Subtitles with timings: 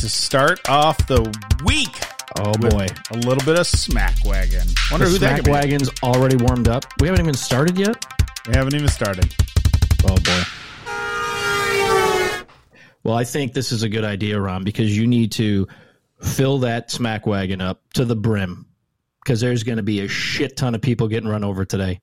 [0.00, 1.22] to start off the
[1.64, 2.00] week.
[2.38, 4.66] Oh boy, a little bit of smack wagon.
[4.90, 6.86] Wonder the who smack that wagon's already warmed up.
[7.00, 8.02] We haven't even started yet.
[8.48, 9.34] We haven't even started.
[10.04, 10.42] Oh boy.
[13.02, 15.68] Well, I think this is a good idea, Ron, because you need to
[16.22, 18.66] fill that smack wagon up to the brim
[19.22, 22.00] because there's going to be a shit ton of people getting run over today.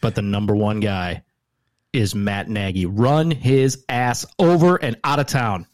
[0.00, 1.22] But the number one guy
[1.92, 2.86] is Matt Nagy.
[2.86, 5.66] Run his ass over and out of town.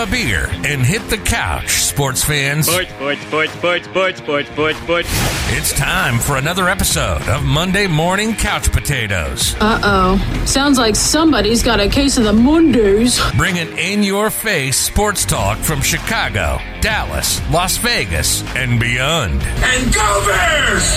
[0.00, 2.66] A beer and hit the couch, sports fans.
[2.66, 5.08] Sports, sports, sports, sports, sports, sports, sports, sports.
[5.52, 9.54] It's time for another episode of Monday Morning Couch Potatoes.
[9.60, 10.44] Uh oh.
[10.46, 13.20] Sounds like somebody's got a case of the Mondays.
[13.36, 19.42] Bringing in your face sports talk from Chicago, Dallas, Las Vegas, and beyond.
[19.42, 20.96] And go Bears!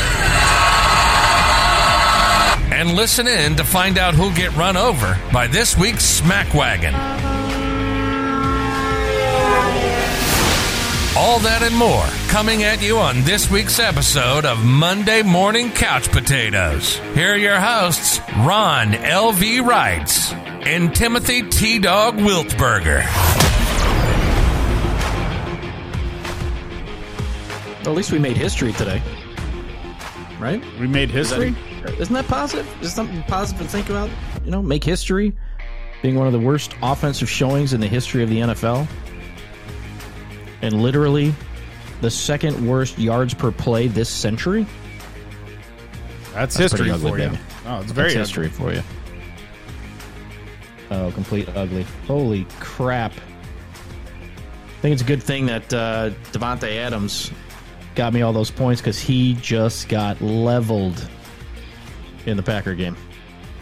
[2.71, 6.93] And listen in to find out who'll get run over by this week's Smack Wagon.
[11.23, 16.11] All that and more coming at you on this week's episode of Monday Morning Couch
[16.11, 16.97] Potatoes.
[17.15, 19.61] Here are your hosts, Ron L.V.
[19.61, 21.79] Wrights and Timothy T.
[21.79, 23.03] Dog Wiltberger.
[27.79, 29.01] At least we made history today.
[30.41, 30.61] Right?
[30.77, 31.55] We made history?
[31.75, 32.67] Is that, isn't that positive?
[32.83, 34.09] Is something positive to think about?
[34.43, 35.33] You know, make history?
[36.01, 38.89] Being one of the worst offensive showings in the history of the NFL?
[40.63, 41.35] And literally
[42.01, 44.65] the second worst yards per play this century.
[46.33, 47.31] That's, That's history for you.
[47.65, 48.81] Oh, it's very That's history for you.
[50.89, 51.83] Oh, complete ugly.
[52.07, 53.11] Holy crap.
[53.11, 56.11] I think it's a good thing that uh,
[56.65, 57.31] Adams
[57.95, 61.07] got me all those points because he just got leveled
[62.25, 62.95] in the Packer game.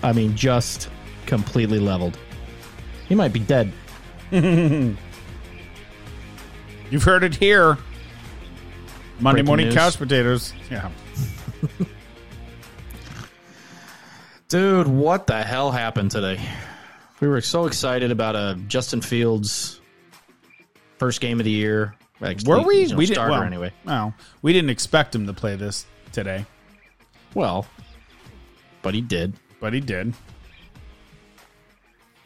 [0.04, 0.90] I mean, just
[1.26, 2.18] completely leveled.
[3.08, 3.72] He might be dead.
[6.92, 7.78] You've heard it here.
[9.22, 9.76] Monday Breaking morning news.
[9.76, 10.54] couch potatoes.
[10.70, 10.92] Yeah.
[14.50, 16.38] Dude, what the hell happened today?
[17.22, 19.80] We were so excited about a uh, Justin Fields
[20.98, 21.96] first game of the year.
[22.20, 22.82] Were we?
[22.82, 23.30] You know, we didn't.
[23.30, 23.72] Well, anyway.
[23.86, 26.46] No, we didn't expect him to play this today.
[27.34, 27.66] Well,
[28.82, 29.34] but he did.
[29.62, 30.14] But he did.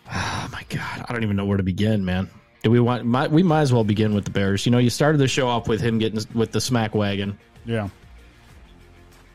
[0.07, 2.29] Oh my god, I don't even know where to begin, man.
[2.65, 3.05] Do we want?
[3.05, 4.65] Might, we might as well begin with the Bears.
[4.65, 7.37] You know, you started the show off with him getting with the smack wagon.
[7.63, 7.89] Yeah.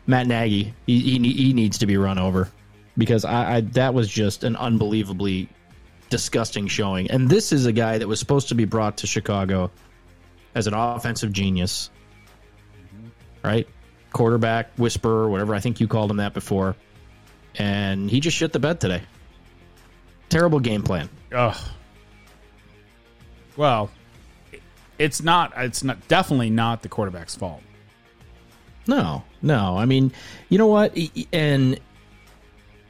[0.05, 2.51] Matt Nagy, he, he, he needs to be run over
[2.99, 5.49] because I, I that was just an unbelievably
[6.09, 7.09] disgusting showing.
[7.09, 9.71] And this is a guy that was supposed to be brought to Chicago
[10.57, 11.89] as an offensive genius,
[13.45, 13.69] right?
[14.13, 15.55] Quarterback whisperer, whatever.
[15.55, 16.75] I think you called him that before,
[17.55, 19.03] and he just shit the bed today.
[20.31, 21.09] Terrible game plan.
[21.33, 21.57] Ugh.
[23.56, 23.91] Well,
[24.99, 25.53] it's not.
[25.56, 27.62] It's not definitely not the quarterback's fault.
[28.87, 29.78] No, no.
[29.78, 30.12] I mean,
[30.49, 30.97] you know what?
[31.33, 31.81] And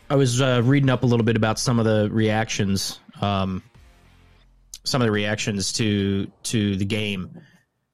[0.09, 3.63] I was uh, reading up a little bit about some of the reactions, um,
[4.83, 7.41] some of the reactions to to the game,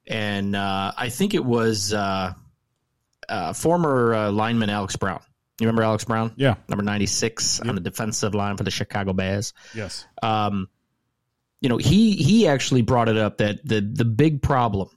[0.06, 2.32] and uh, I think it was uh,
[3.28, 5.20] uh former uh, lineman Alex Brown.
[5.60, 6.32] You remember Alex Brown?
[6.36, 7.68] Yeah, number ninety six yep.
[7.68, 9.52] on the defensive line for the Chicago Bears.
[9.74, 10.06] Yes.
[10.22, 10.68] Um,
[11.60, 14.88] you know, he he actually brought it up that the the big problem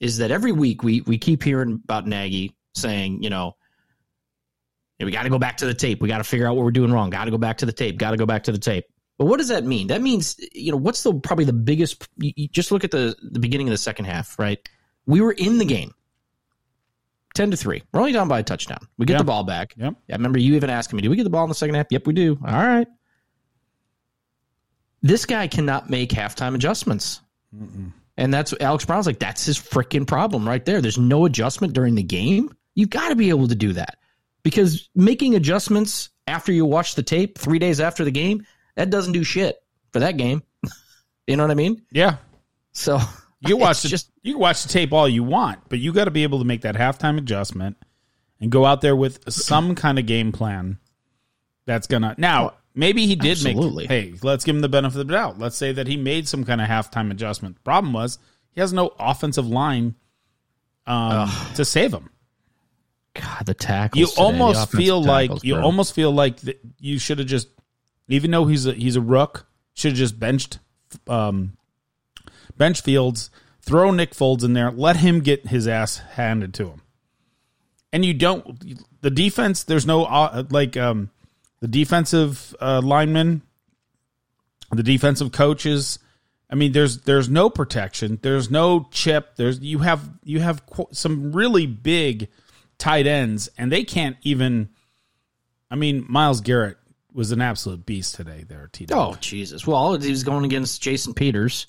[0.00, 3.56] is that every week we we keep hearing about Nagy saying, you know,
[5.00, 6.00] we got to go back to the tape.
[6.00, 7.10] We got to figure out what we're doing wrong.
[7.10, 7.98] Got to go back to the tape.
[7.98, 8.84] Got to go back to the tape.
[9.18, 9.88] But what does that mean?
[9.88, 12.08] That means, you know, what's the probably the biggest?
[12.18, 14.58] You, you just look at the the beginning of the second half, right?
[15.06, 15.92] We were in the game,
[17.34, 17.82] ten to three.
[17.92, 18.86] We're only down by a touchdown.
[18.98, 19.74] We get the ball back.
[19.76, 19.94] Yep.
[20.10, 21.86] I remember you even asking me, "Do we get the ball in the second half?"
[21.90, 22.38] Yep, we do.
[22.46, 22.86] All right.
[25.02, 27.20] This guy cannot make halftime adjustments.
[27.54, 27.92] Mm-mm.
[28.16, 30.80] And that's Alex Brown's like, that's his freaking problem right there.
[30.80, 32.54] There's no adjustment during the game.
[32.74, 33.98] You've got to be able to do that
[34.42, 39.12] because making adjustments after you watch the tape three days after the game, that doesn't
[39.12, 39.56] do shit
[39.92, 40.42] for that game.
[41.26, 41.82] you know what I mean?
[41.90, 42.16] Yeah.
[42.72, 42.98] So
[43.40, 46.10] you watch the, just you watch the tape all you want, but you got to
[46.10, 47.76] be able to make that halftime adjustment
[48.40, 50.78] and go out there with some kind of game plan
[51.66, 52.54] that's gonna now.
[52.74, 53.86] Maybe he did Absolutely.
[53.86, 53.90] make.
[53.90, 55.38] Hey, let's give him the benefit of the doubt.
[55.38, 57.56] Let's say that he made some kind of halftime adjustment.
[57.56, 58.18] The problem was
[58.50, 59.94] he has no offensive line
[60.86, 62.08] um, to save him.
[63.14, 64.00] God, the tackles.
[64.00, 65.64] You today, almost feel tackles, like you bro.
[65.64, 66.38] almost feel like
[66.80, 67.48] you should have just,
[68.08, 70.58] even though he's a he's a rook, should have just benched,
[71.06, 71.58] um,
[72.56, 73.30] bench Fields,
[73.60, 76.80] throw Nick Foles in there, let him get his ass handed to him.
[77.92, 79.62] and you don't the defense.
[79.64, 81.10] There's no uh, like um,
[81.62, 83.40] the defensive uh, linemen,
[84.72, 86.00] the defensive coaches.
[86.50, 88.18] I mean, there's there's no protection.
[88.20, 89.36] There's no chip.
[89.36, 90.60] There's you have you have
[90.90, 92.28] some really big
[92.78, 94.70] tight ends, and they can't even.
[95.70, 96.76] I mean, Myles Garrett
[97.14, 98.44] was an absolute beast today.
[98.46, 98.86] There, T.
[98.90, 99.64] Oh Jesus!
[99.64, 101.68] Well, he was going against Jason Peters,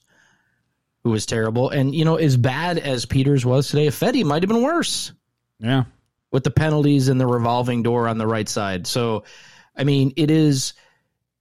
[1.04, 4.50] who was terrible, and you know, as bad as Peters was today, Ifedi might have
[4.50, 5.12] been worse.
[5.60, 5.84] Yeah,
[6.32, 8.88] with the penalties and the revolving door on the right side.
[8.88, 9.24] So,
[9.76, 10.74] I mean, it is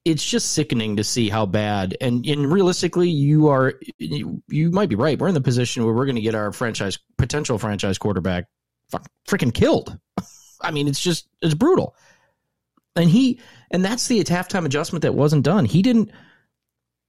[0.04, 4.88] it's just sickening to see how bad and, and realistically you are you, you might
[4.88, 5.18] be right.
[5.18, 8.46] We're in the position where we're going to get our franchise potential franchise quarterback
[9.28, 9.98] freaking killed.
[10.60, 11.94] I mean it's just it's brutal.
[12.96, 13.40] And he
[13.70, 15.64] and that's the halftime adjustment that wasn't done.
[15.64, 16.10] He didn't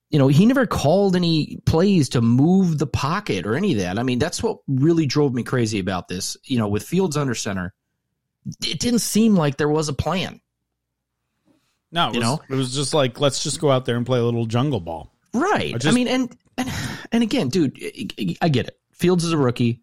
[0.10, 3.98] you know he never called any plays to move the pocket or any of that.
[3.98, 7.34] I mean that's what really drove me crazy about this you know with Fields under
[7.34, 7.74] center.
[8.64, 10.42] It didn't seem like there was a plan
[11.94, 14.19] no, you was, know, it was just like let's just go out there and play
[14.19, 15.13] a little jungle ball.
[15.34, 15.75] Right.
[15.75, 16.72] I, just, I mean, and, and
[17.12, 17.80] and again, dude,
[18.42, 18.80] I get it.
[18.92, 19.81] Fields is a rookie.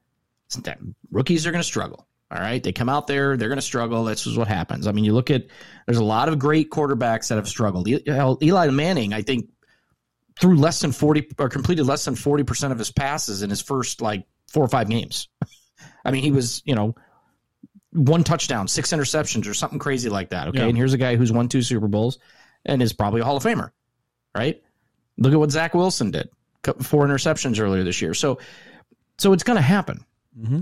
[1.12, 2.06] Rookies are going to struggle.
[2.32, 4.04] All right, they come out there, they're going to struggle.
[4.04, 4.86] This is what happens.
[4.86, 5.46] I mean, you look at
[5.86, 7.88] there's a lot of great quarterbacks that have struggled.
[7.88, 9.48] Eli Manning, I think,
[10.40, 13.60] threw less than forty or completed less than forty percent of his passes in his
[13.60, 15.28] first like four or five games.
[16.04, 16.94] I mean, he was you know
[17.92, 20.48] one touchdown, six interceptions, or something crazy like that.
[20.48, 20.58] Okay.
[20.58, 20.66] Yeah.
[20.66, 22.18] And here's a guy who's won two Super Bowls
[22.64, 23.70] and is probably a Hall of Famer,
[24.34, 24.62] right?
[25.18, 26.28] Look at what Zach Wilson did
[26.82, 28.14] four interceptions earlier this year.
[28.14, 28.38] So,
[29.18, 30.04] so it's going to happen.
[30.38, 30.60] Mm-hmm.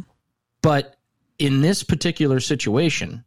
[0.62, 0.96] But
[1.38, 3.24] in this particular situation,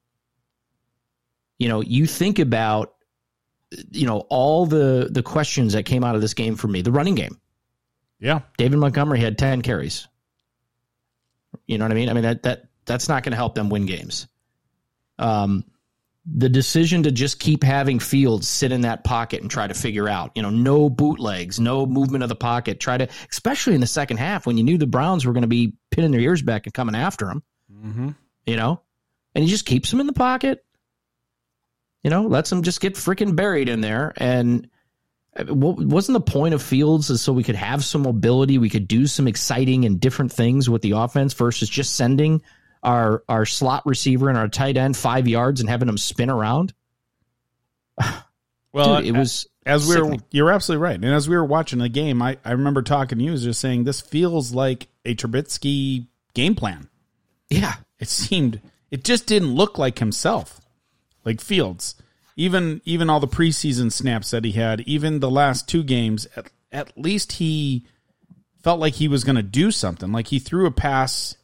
[1.59, 2.95] you know, you think about,
[3.91, 6.81] you know, all the the questions that came out of this game for me.
[6.81, 7.39] The running game.
[8.19, 8.41] Yeah.
[8.57, 10.07] David Montgomery had 10 carries.
[11.67, 12.09] You know what I mean?
[12.09, 14.27] I mean that that that's not going to help them win games.
[15.19, 15.65] Um,
[16.25, 20.07] the decision to just keep having Fields sit in that pocket and try to figure
[20.07, 22.79] out, you know, no bootlegs, no movement of the pocket.
[22.79, 25.47] Try to, especially in the second half when you knew the Browns were going to
[25.47, 27.43] be pinning their ears back and coming after him.
[27.73, 28.09] Mm-hmm.
[28.45, 28.81] You know,
[29.33, 30.63] and he just keeps him in the pocket.
[32.03, 34.13] You know, lets him just get freaking buried in there.
[34.17, 34.67] And
[35.47, 39.07] wasn't the point of Fields is so we could have some mobility, we could do
[39.07, 42.41] some exciting and different things with the offense versus just sending
[42.83, 46.73] our our slot receiver and our tight end five yards and having them spin around.
[48.73, 50.15] Well, Dude, it was as we were.
[50.31, 50.95] You're absolutely right.
[50.95, 53.59] And as we were watching the game, I I remember talking to you, was just
[53.59, 56.87] saying this feels like a Trubisky game plan.
[57.49, 60.61] Yeah, it seemed it just didn't look like himself,
[61.25, 61.95] like Fields.
[62.37, 66.49] Even even all the preseason snaps that he had, even the last two games, at,
[66.71, 67.85] at least he
[68.63, 70.11] felt like he was going to do something.
[70.11, 71.35] Like he threw a pass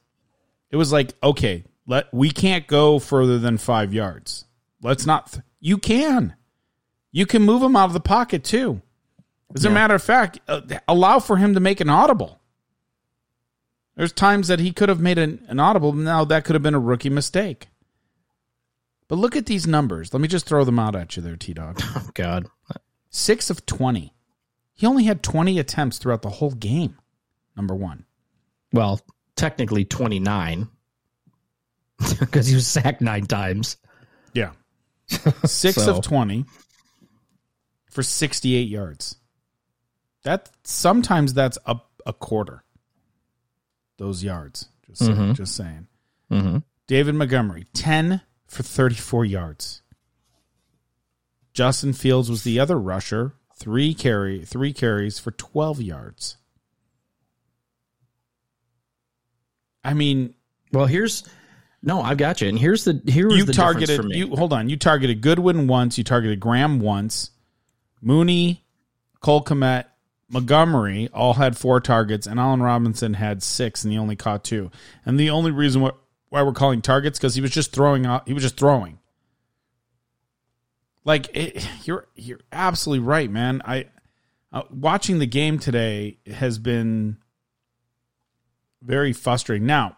[0.71, 4.45] it was like, okay, let we can't go further than five yards.
[4.81, 5.31] Let's not.
[5.31, 6.35] Th- you can,
[7.11, 8.81] you can move him out of the pocket too.
[9.55, 9.71] As yeah.
[9.71, 12.39] a matter of fact, uh, allow for him to make an audible.
[13.95, 15.93] There's times that he could have made an, an audible.
[15.93, 17.67] Now that could have been a rookie mistake.
[19.07, 20.13] But look at these numbers.
[20.13, 21.81] Let me just throw them out at you there, T Dog.
[21.95, 22.47] Oh God,
[23.09, 24.13] six of twenty.
[24.73, 26.97] He only had twenty attempts throughout the whole game.
[27.55, 28.05] Number one.
[28.71, 29.01] Well,
[29.38, 30.68] technically 29
[32.19, 33.77] because he was sacked nine times.
[34.34, 34.51] Yeah.
[35.46, 35.98] Six so.
[35.98, 36.46] of 20
[37.89, 39.15] for 68 yards.
[40.24, 42.63] That sometimes that's a, a quarter.
[43.98, 44.67] Those yards.
[44.86, 45.17] Just saying.
[45.17, 45.34] Mm-hmm.
[45.34, 45.88] Just saying.
[46.32, 46.58] Mm-hmm.
[46.88, 49.82] David Montgomery, 10 for 34 yards.
[51.53, 56.38] Justin Fields was the other rusher, three carry, three carries for 12 yards.
[59.84, 60.34] I mean,
[60.72, 61.24] well, here's
[61.81, 62.50] no, I've got you.
[62.50, 64.03] And here's the here was you the targeted.
[64.12, 64.69] You hold on.
[64.69, 65.98] You targeted Goodwin once.
[65.98, 67.31] You targeted Graham once.
[68.01, 68.65] Mooney,
[69.22, 69.86] Cole Kmet,
[70.29, 74.72] Montgomery all had four targets, and Allen Robinson had six, and he only caught two.
[75.05, 75.91] And the only reason why,
[76.29, 78.05] why we're calling targets because he was just throwing.
[78.05, 78.27] Out.
[78.27, 79.00] He was just throwing.
[81.05, 83.62] Like it, you're you're absolutely right, man.
[83.63, 83.86] I
[84.51, 87.17] uh, watching the game today has been
[88.81, 89.65] very frustrating.
[89.65, 89.98] Now,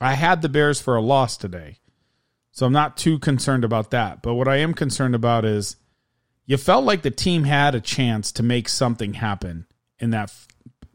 [0.00, 1.78] I had the Bears for a loss today,
[2.52, 4.22] so I'm not too concerned about that.
[4.22, 5.76] But what I am concerned about is
[6.46, 9.66] you felt like the team had a chance to make something happen
[9.98, 10.32] in that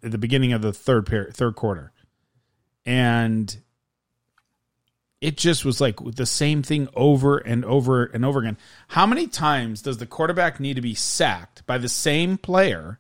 [0.04, 1.92] at the beginning of the third pair, third quarter,
[2.86, 3.58] and
[5.22, 8.58] it just was like the same thing over and over and over again.
[8.90, 13.00] How many times does the quarterback need to be sacked by the same player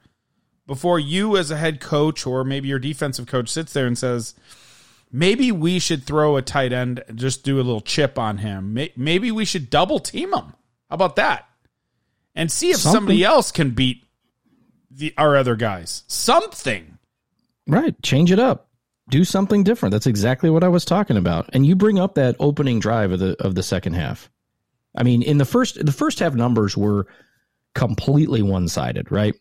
[0.69, 4.35] before you as a head coach or maybe your defensive coach sits there and says,
[5.11, 8.77] maybe we should throw a tight end, and just do a little chip on him.
[8.95, 10.53] Maybe we should double team him.
[10.89, 11.49] How about that?
[12.35, 12.97] And see if Something.
[12.97, 14.03] somebody else can beat
[14.91, 16.03] the our other guys.
[16.07, 16.99] Something.
[17.67, 17.99] Right.
[18.03, 18.67] Change it up.
[19.09, 19.91] Do something different.
[19.91, 21.49] That's exactly what I was talking about.
[21.51, 24.29] And you bring up that opening drive of the of the second half.
[24.95, 27.07] I mean, in the first the first half numbers were
[27.73, 29.33] completely one sided, right?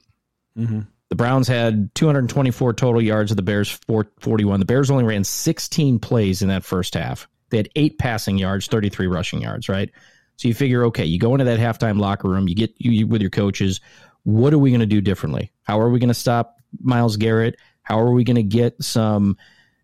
[0.56, 0.80] Mm-hmm.
[1.10, 4.60] The Browns had 224 total yards, of the Bears 441.
[4.60, 7.28] The Bears only ran 16 plays in that first half.
[7.50, 9.90] They had eight passing yards, 33 rushing yards, right?
[10.36, 13.06] So you figure, okay, you go into that halftime locker room, you get you, you
[13.06, 13.80] with your coaches.
[14.24, 15.50] What are we going to do differently?
[15.62, 17.56] How are we going to stop Myles Garrett?
[17.82, 19.38] How are we going to get some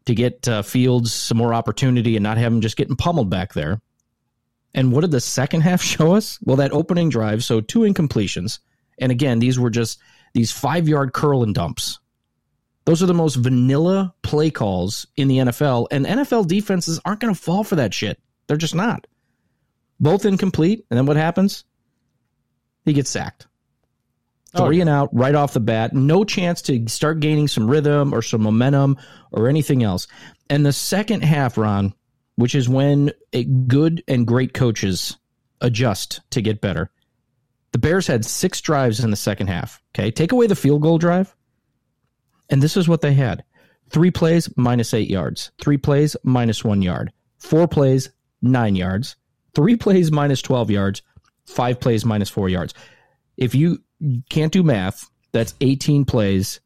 [0.05, 3.55] to get uh, Fields some more opportunity and not have him just getting pummeled back
[3.55, 3.81] there?
[4.75, 6.39] And what did the second half show us?
[6.43, 8.59] Well, that opening drive, so two incompletions.
[8.99, 9.99] And again, these were just
[10.35, 11.99] these five yard curl and dumps.
[12.85, 17.35] Those are the most vanilla play calls in the NFL, and NFL defenses aren't going
[17.35, 18.21] to fall for that shit.
[18.47, 19.07] They're just not.
[19.99, 21.65] Both incomplete, and then what happens?
[22.85, 23.47] He gets sacked.
[24.55, 25.95] Oh, Three oh, and out right off the bat.
[25.95, 28.99] No chance to start gaining some rhythm or some momentum
[29.33, 30.07] or anything else.
[30.51, 31.95] And the second half, Ron,
[32.37, 33.13] which is when
[33.67, 35.17] good and great coaches
[35.61, 36.91] adjust to get better.
[37.75, 39.83] The Bears had six drives in the second half.
[39.93, 40.13] Okay.
[40.13, 41.35] Take away the field goal drive.
[42.49, 43.43] And this is what they had
[43.91, 45.51] three plays, minus eight yards.
[45.61, 47.13] Three plays, minus one yard.
[47.39, 49.17] Four plays, nine yards.
[49.57, 51.03] Three plays, minus 12 yards.
[51.47, 52.75] Five plays, minus four yards.
[53.37, 53.83] If you
[54.31, 56.61] can't do math, that's 18 plays,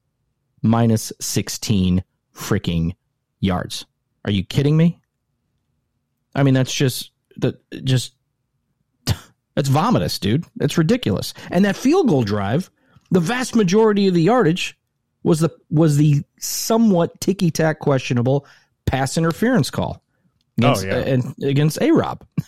[0.61, 2.95] minus 16 freaking
[3.41, 3.87] yards.
[4.27, 5.01] Are you kidding me?
[6.35, 8.13] I mean, that's just the just
[9.59, 10.45] that's vomitous, dude.
[10.55, 11.35] That's ridiculous.
[11.51, 12.71] And that field goal drive,
[13.11, 14.79] the vast majority of the yardage
[15.25, 18.47] was the was the somewhat ticky tack questionable
[18.87, 20.01] pass interference call
[20.59, 20.99] against, oh, yeah.
[20.99, 22.25] and against A Rob.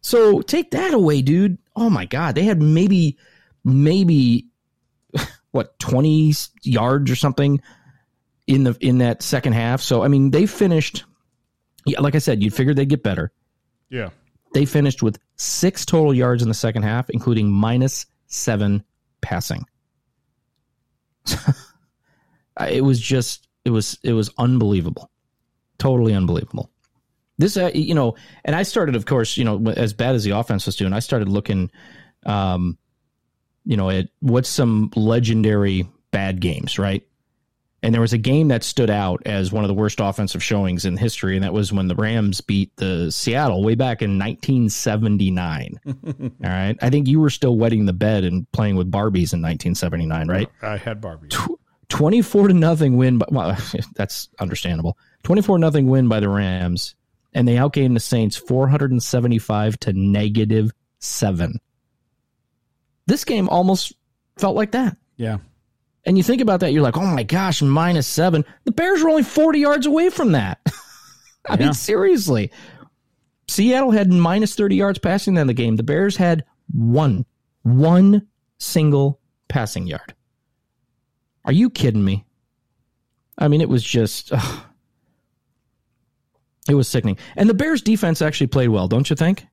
[0.00, 1.58] So take that away, dude.
[1.76, 3.18] Oh my god, they had maybe
[3.64, 4.46] maybe
[5.52, 7.60] what twenty yards or something
[8.46, 9.80] in the in that second half.
[9.80, 11.04] So I mean, they finished.
[11.84, 13.32] Yeah, like I said, you'd figure they'd get better.
[13.90, 14.10] Yeah.
[14.54, 18.82] They finished with six total yards in the second half, including minus seven
[19.20, 19.64] passing.
[22.68, 25.10] it was just it was it was unbelievable,
[25.78, 26.70] totally unbelievable.
[27.38, 30.30] This, uh, you know, and I started, of course, you know, as bad as the
[30.30, 31.70] offense was doing, I started looking,
[32.26, 32.76] um,
[33.64, 37.06] you know, at what's some legendary bad games, right?
[37.82, 40.84] And there was a game that stood out as one of the worst offensive showings
[40.84, 45.80] in history, and that was when the Rams beat the Seattle way back in 1979.
[45.86, 49.42] All right, I think you were still wetting the bed and playing with Barbies in
[49.42, 50.48] 1979, right?
[50.60, 51.30] I had Barbies.
[51.30, 53.18] Tw- 24 to nothing win.
[53.18, 53.56] By, well,
[53.94, 54.98] that's understandable.
[55.22, 56.96] 24 nothing win by the Rams,
[57.32, 61.60] and they outgained the Saints 475 to negative seven.
[63.06, 63.94] This game almost
[64.36, 64.96] felt like that.
[65.16, 65.38] Yeah.
[66.04, 68.44] And you think about that, you're like, oh my gosh, minus seven.
[68.64, 70.60] The Bears were only 40 yards away from that.
[71.48, 71.66] I yeah.
[71.66, 72.50] mean, seriously.
[73.48, 75.76] Seattle had minus 30 yards passing in the game.
[75.76, 77.24] The Bears had one,
[77.62, 78.26] one
[78.58, 80.14] single passing yard.
[81.44, 82.24] Are you kidding me?
[83.38, 84.64] I mean, it was just, ugh.
[86.68, 87.18] it was sickening.
[87.36, 89.46] And the Bears defense actually played well, don't you think?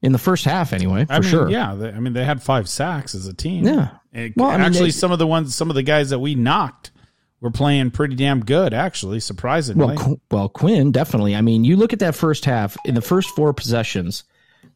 [0.00, 1.50] In the first half, anyway, for I mean, sure.
[1.50, 3.64] Yeah, they, I mean, they had five sacks as a team.
[3.64, 6.10] Yeah, it, well, actually, I mean, they, some of the ones, some of the guys
[6.10, 6.92] that we knocked
[7.40, 8.72] were playing pretty damn good.
[8.72, 9.96] Actually, surprisingly.
[9.96, 11.34] Well, well, Quinn definitely.
[11.34, 12.76] I mean, you look at that first half.
[12.84, 14.22] In the first four possessions,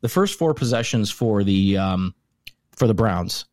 [0.00, 2.14] the first four possessions for the um,
[2.72, 3.44] for the Browns,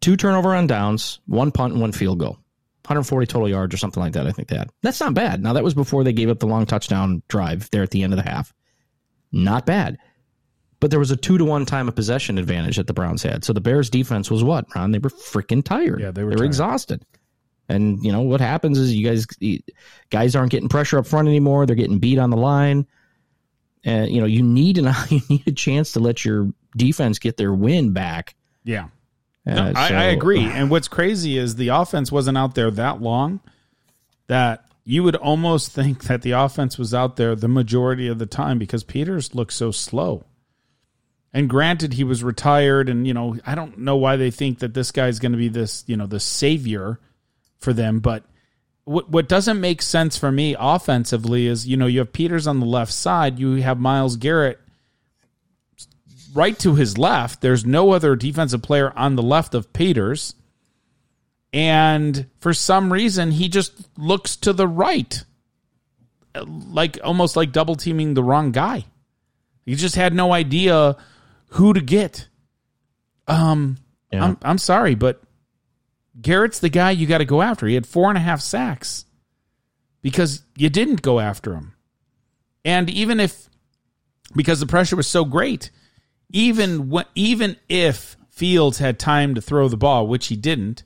[0.00, 2.38] two turnover on downs, one punt, and one field goal.
[2.86, 4.26] 140 total yards or something like that.
[4.26, 4.68] I think they had.
[4.82, 5.40] That's not bad.
[5.40, 8.12] Now that was before they gave up the long touchdown drive there at the end
[8.12, 8.52] of the half.
[9.30, 9.98] Not bad.
[10.82, 13.44] But there was a two to one time of possession advantage that the Browns had.
[13.44, 14.90] So the Bears defense was what, Ron?
[14.90, 16.00] They were freaking tired.
[16.00, 17.06] Yeah, they were, they were exhausted.
[17.68, 19.28] And you know what happens is you guys
[20.10, 21.66] guys aren't getting pressure up front anymore.
[21.66, 22.88] They're getting beat on the line.
[23.84, 27.36] And you know you need an you need a chance to let your defense get
[27.36, 28.34] their win back.
[28.64, 28.88] Yeah,
[29.46, 30.44] uh, no, I, so, I agree.
[30.46, 33.38] and what's crazy is the offense wasn't out there that long
[34.26, 38.26] that you would almost think that the offense was out there the majority of the
[38.26, 40.24] time because Peters looked so slow.
[41.34, 44.74] And granted, he was retired, and you know, I don't know why they think that
[44.74, 47.00] this guy's going to be this, you know, the savior
[47.58, 48.00] for them.
[48.00, 48.24] But
[48.84, 52.60] what what doesn't make sense for me offensively is, you know, you have Peters on
[52.60, 54.60] the left side, you have Myles Garrett
[56.34, 57.40] right to his left.
[57.40, 60.34] There's no other defensive player on the left of Peters,
[61.50, 65.24] and for some reason, he just looks to the right
[66.34, 68.84] like almost like double teaming the wrong guy.
[69.64, 70.96] He just had no idea
[71.52, 72.28] who to get.
[73.26, 73.78] Um,
[74.10, 74.24] yeah.
[74.24, 75.22] I'm I'm sorry, but
[76.20, 77.66] Garrett's the guy you got to go after.
[77.66, 79.04] He had four and a half sacks
[80.00, 81.74] because you didn't go after him,
[82.64, 83.48] and even if
[84.34, 85.70] because the pressure was so great,
[86.30, 90.84] even when, even if Fields had time to throw the ball, which he didn't,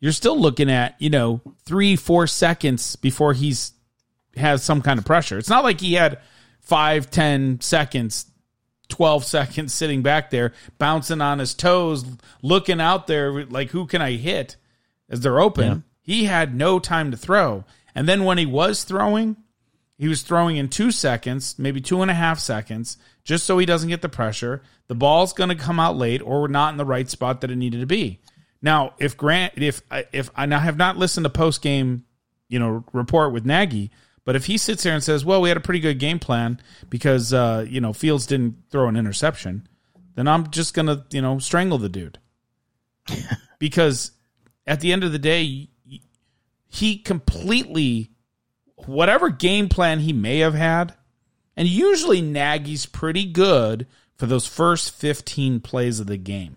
[0.00, 3.72] you're still looking at you know three four seconds before he's
[4.36, 5.38] has some kind of pressure.
[5.38, 6.18] It's not like he had
[6.60, 8.29] five ten seconds
[8.90, 12.04] 12 seconds sitting back there, bouncing on his toes,
[12.42, 14.56] looking out there like, who can I hit
[15.08, 15.68] as they're open?
[15.68, 15.78] Yeah.
[16.02, 17.64] He had no time to throw.
[17.94, 19.36] And then when he was throwing,
[19.96, 23.66] he was throwing in two seconds, maybe two and a half seconds, just so he
[23.66, 24.62] doesn't get the pressure.
[24.88, 27.50] The ball's going to come out late or we're not in the right spot that
[27.50, 28.20] it needed to be.
[28.62, 29.82] Now, if Grant, if,
[30.12, 32.04] if I have not listened to post game,
[32.48, 33.90] you know, report with Nagy,
[34.24, 36.60] but if he sits there and says, "Well, we had a pretty good game plan
[36.88, 39.66] because uh, you know Fields didn't throw an interception,"
[40.14, 42.18] then I'm just gonna you know strangle the dude
[43.58, 44.12] because
[44.66, 45.68] at the end of the day,
[46.68, 48.10] he completely
[48.86, 50.94] whatever game plan he may have had,
[51.56, 53.86] and usually Nagy's pretty good
[54.16, 56.56] for those first 15 plays of the game.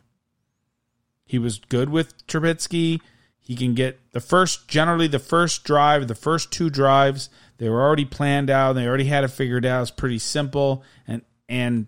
[1.25, 3.01] He was good with Trubisky.
[3.39, 7.81] He can get the first, generally the first drive, the first two drives they were
[7.81, 8.73] already planned out.
[8.73, 9.81] They already had it figured out.
[9.83, 11.87] It's pretty simple, and and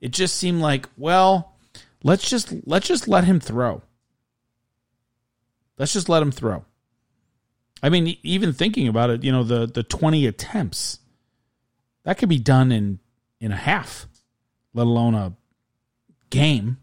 [0.00, 1.56] it just seemed like, well,
[2.02, 3.82] let's just let's just let him throw.
[5.78, 6.64] Let's just let him throw.
[7.82, 10.98] I mean, even thinking about it, you know, the the twenty attempts
[12.04, 13.00] that could be done in
[13.40, 14.06] in a half,
[14.74, 15.32] let alone a
[16.30, 16.78] game.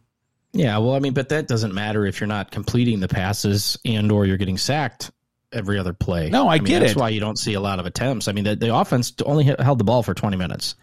[0.53, 4.11] Yeah, well, I mean, but that doesn't matter if you're not completing the passes and
[4.11, 5.11] or you're getting sacked
[5.51, 6.29] every other play.
[6.29, 6.95] No, I, I mean, get that's it.
[6.95, 8.27] That's why you don't see a lot of attempts.
[8.27, 10.75] I mean, the, the offense only held the ball for 20 minutes.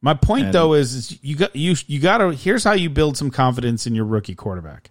[0.00, 2.90] My point and, though is, is, you got you you got to here's how you
[2.90, 4.90] build some confidence in your rookie quarterback.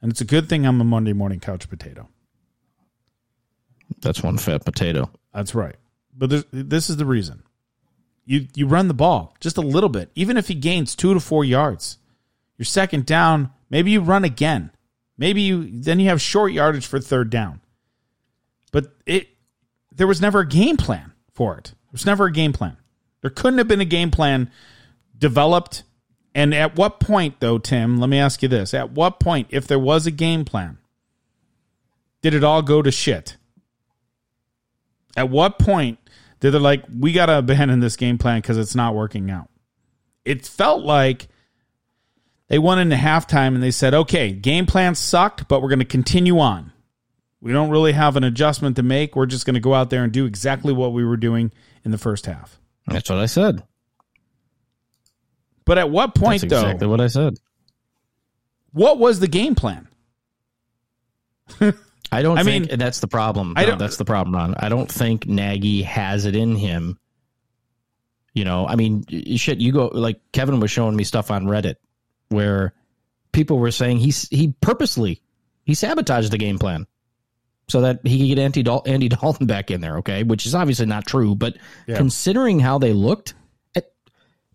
[0.00, 2.08] And it's a good thing I'm a Monday morning couch potato.
[4.00, 5.10] That's one fat potato.
[5.34, 5.74] That's right.
[6.16, 7.42] But this is the reason.
[8.24, 10.10] You you run the ball just a little bit.
[10.14, 11.98] Even if he gains 2 to 4 yards.
[12.56, 14.70] You're second down, maybe you run again.
[15.16, 17.60] Maybe you then you have short yardage for third down.
[18.70, 19.28] But it
[19.94, 21.64] there was never a game plan for it.
[21.64, 22.76] There was never a game plan.
[23.20, 24.50] There couldn't have been a game plan
[25.16, 25.82] developed.
[26.34, 28.74] And at what point, though, Tim, let me ask you this.
[28.74, 30.78] At what point, if there was a game plan,
[32.22, 33.36] did it all go to shit?
[35.16, 35.98] At what point
[36.38, 39.48] did they like, we got to abandon this game plan because it's not working out?
[40.24, 41.26] It felt like
[42.48, 45.84] they went into halftime and they said, okay, game plan sucked, but we're going to
[45.84, 46.72] continue on.
[47.40, 49.14] We don't really have an adjustment to make.
[49.14, 51.52] We're just going to go out there and do exactly what we were doing
[51.84, 52.58] in the first half.
[52.86, 53.62] That's what I said.
[55.64, 56.48] But at what point, though?
[56.48, 56.90] That's exactly though?
[56.90, 57.34] what I said.
[58.72, 59.86] What was the game plan?
[62.10, 63.52] I don't I think mean, that's the problem.
[63.54, 64.54] No, I don't, that's the problem, Ron.
[64.58, 66.98] I don't think Nagy has it in him.
[68.32, 69.04] You know, I mean,
[69.36, 69.58] shit.
[69.58, 71.74] You go like Kevin was showing me stuff on Reddit
[72.28, 72.72] where
[73.32, 75.20] people were saying he's he purposely
[75.64, 76.86] he sabotaged the game plan
[77.68, 80.22] so that he could get Andy, Dal- Andy Dalton back in there, okay?
[80.22, 81.96] Which is obviously not true, but yeah.
[81.96, 83.34] considering how they looked,
[83.74, 83.92] it,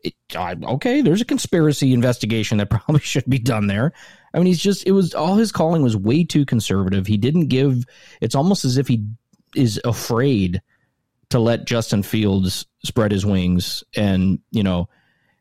[0.03, 3.93] it, okay, there's a conspiracy investigation that probably should be done there.
[4.33, 7.05] I mean, he's just, it was all his calling was way too conservative.
[7.05, 7.85] He didn't give,
[8.19, 9.05] it's almost as if he
[9.55, 10.61] is afraid
[11.29, 13.83] to let Justin Fields spread his wings.
[13.95, 14.89] And, you know,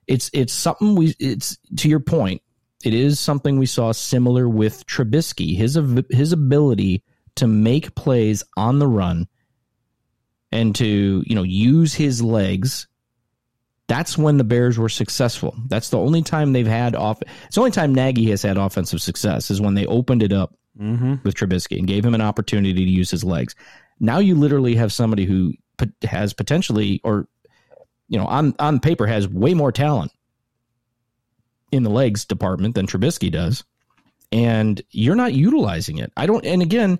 [0.06, 2.42] it's, it's something we, it's to your point,
[2.84, 5.56] it is something we saw similar with Trubisky.
[5.56, 5.78] His,
[6.10, 7.02] his ability
[7.36, 9.26] to make plays on the run
[10.50, 12.86] and to, you know, use his legs,
[13.88, 15.54] that's when the Bears were successful.
[15.68, 17.22] That's the only time they've had off.
[17.46, 20.54] It's the only time Nagy has had offensive success is when they opened it up
[20.78, 21.16] mm-hmm.
[21.24, 23.54] with Trubisky and gave him an opportunity to use his legs.
[24.00, 25.54] Now you literally have somebody who
[26.02, 27.26] has potentially, or
[28.08, 30.12] you know, on on paper has way more talent
[31.70, 33.64] in the legs department than Trubisky does,
[34.30, 36.12] and you're not utilizing it.
[36.16, 36.44] I don't.
[36.44, 36.98] And again,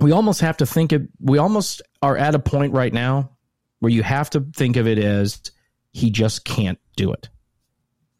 [0.00, 3.30] we almost have to think of we almost are at a point right now
[3.80, 5.40] where you have to think of it as
[5.92, 7.28] he just can't do it.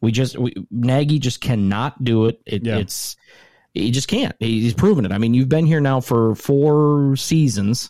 [0.01, 2.41] We just we, Nagy just cannot do it.
[2.45, 2.77] it yeah.
[2.77, 3.17] It's
[3.73, 4.35] he just can't.
[4.39, 5.11] He's proven it.
[5.11, 7.89] I mean, you've been here now for four seasons,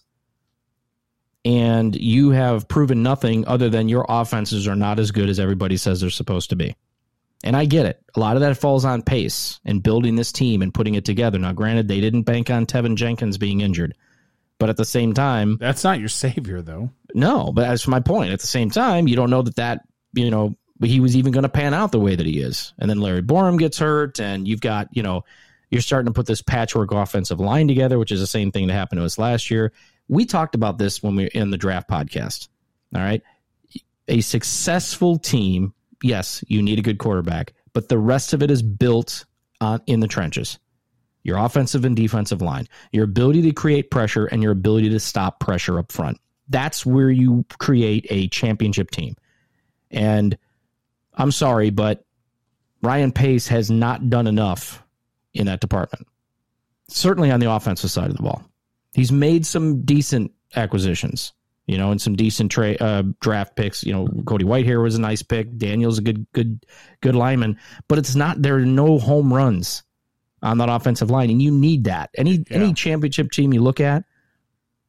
[1.44, 5.78] and you have proven nothing other than your offenses are not as good as everybody
[5.78, 6.76] says they're supposed to be.
[7.44, 8.02] And I get it.
[8.16, 11.38] A lot of that falls on Pace and building this team and putting it together.
[11.38, 13.96] Now, granted, they didn't bank on Teven Jenkins being injured,
[14.58, 16.90] But at the same time, that's not your savior, though.
[17.14, 18.34] No, but that's my point.
[18.34, 19.82] At the same time, you don't know that that
[20.14, 22.74] you know he was even going to pan out the way that he is.
[22.80, 25.24] And then Larry Borom gets hurt, and you've got you know
[25.70, 28.74] you're starting to put this patchwork offensive line together, which is the same thing that
[28.74, 29.72] happened to us last year.
[30.08, 32.48] We talked about this when we were in the draft podcast.
[32.94, 33.22] All right,
[34.08, 38.62] a successful team, yes, you need a good quarterback, but the rest of it is
[38.62, 39.26] built
[39.88, 40.60] in the trenches
[41.24, 45.40] your offensive and defensive line, your ability to create pressure, and your ability to stop
[45.40, 46.20] pressure up front.
[46.50, 49.16] That's where you create a championship team.
[49.90, 50.38] And
[51.16, 52.06] I'm sorry, but
[52.84, 54.84] Ryan Pace has not done enough
[55.34, 56.08] in that department.
[56.90, 58.44] Certainly on the offensive side of the ball.
[58.94, 61.34] He's made some decent acquisitions,
[61.68, 63.84] you know, and some decent tra- uh, draft picks.
[63.84, 65.58] You know, Cody Whitehair was a nice pick.
[65.58, 66.66] Daniel's a good, good,
[67.02, 68.42] good lineman, but it's not.
[68.42, 69.84] There are no home runs
[70.42, 72.12] on that offensive line, and you need that.
[72.16, 72.58] Any yeah.
[72.58, 74.06] any championship team you look at,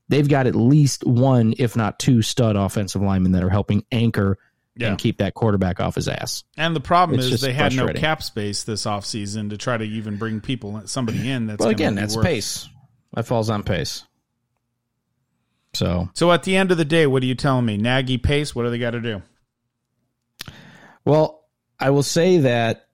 [0.09, 4.39] they've got at least one, if not two, stud offensive linemen that are helping anchor
[4.77, 4.89] yeah.
[4.89, 6.45] and keep that quarterback off his ass.
[6.57, 9.85] And the problem it's is they had no cap space this offseason to try to
[9.85, 11.47] even bring people somebody in.
[11.47, 12.27] That's well, again, that's worth.
[12.27, 12.69] Pace.
[13.15, 14.05] That falls on Pace.
[15.77, 17.77] So, so at the end of the day, what are you telling me?
[17.77, 18.55] Nagy Pace.
[18.55, 19.23] What do they got to do?
[21.05, 21.45] Well,
[21.79, 22.89] I will say that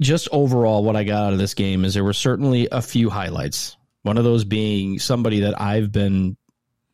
[0.00, 3.10] just overall, what I got out of this game is there were certainly a few
[3.10, 3.76] highlights.
[4.02, 6.38] One of those being somebody that I've been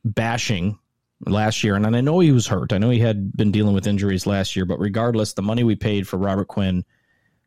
[0.05, 0.79] bashing
[1.25, 2.73] last year, and I know he was hurt.
[2.73, 5.77] I know he had been dealing with injuries last year, but regardless, the money we
[5.77, 6.85] paid for Robert Quinn,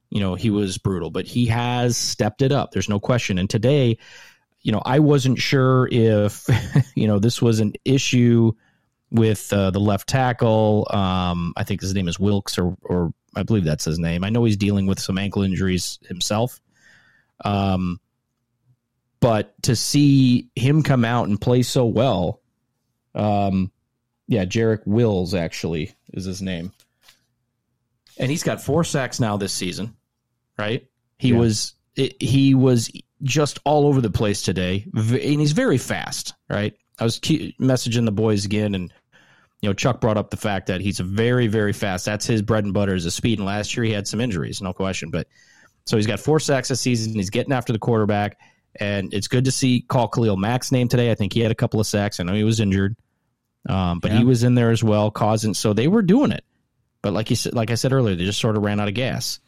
[0.10, 2.72] you know, he was brutal, but he has stepped it up.
[2.72, 3.38] There's no question.
[3.38, 3.98] And today,
[4.62, 6.46] you know, I wasn't sure if,
[6.96, 8.52] you know, this was an issue
[9.12, 10.88] with uh, the left tackle.
[10.90, 14.24] Um, I think his name is Wilks or, or I believe that's his name.
[14.24, 16.60] I know he's dealing with some ankle injuries himself.
[17.44, 18.00] Um,
[19.20, 22.42] but to see him come out and play so well,
[23.16, 23.72] um,
[24.28, 26.72] yeah, Jarek Wills actually is his name,
[28.18, 29.96] and he's got four sacks now this season.
[30.58, 30.88] Right?
[31.18, 31.38] He yeah.
[31.38, 32.92] was it, he was
[33.24, 36.34] just all over the place today, and he's very fast.
[36.50, 36.76] Right?
[37.00, 38.94] I was messaging the boys again, and
[39.62, 42.06] you know, Chuck brought up the fact that he's very, very fast.
[42.06, 43.40] That's his bread and butter is a speed.
[43.40, 45.10] And last year he had some injuries, no question.
[45.10, 45.28] But
[45.86, 47.14] so he's got four sacks this season.
[47.14, 48.38] He's getting after the quarterback,
[48.80, 51.12] and it's good to see call Khalil Mack's name today.
[51.12, 52.20] I think he had a couple of sacks.
[52.20, 52.96] I know he was injured,
[53.68, 54.20] um, but yeah.
[54.20, 55.54] he was in there as well, causing.
[55.54, 56.46] So they were doing it.
[57.02, 58.94] But like you said, like I said earlier, they just sort of ran out of
[58.94, 59.40] gas.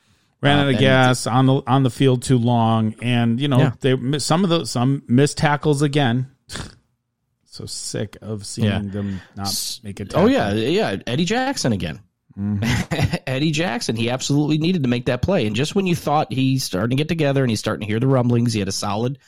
[0.42, 3.72] Ran out of gas on the on the field too long, and you know yeah.
[3.80, 6.32] they some of the some missed tackles again
[7.46, 8.80] so sick of seeing yeah.
[8.80, 10.14] them not make a it.
[10.16, 10.96] Oh yeah, yeah.
[11.06, 12.00] Eddie Jackson again.
[12.38, 13.16] Mm-hmm.
[13.28, 15.46] Eddie Jackson, he absolutely needed to make that play.
[15.46, 18.00] And just when you thought he's starting to get together and he's starting to hear
[18.00, 19.20] the rumblings, he had a solid,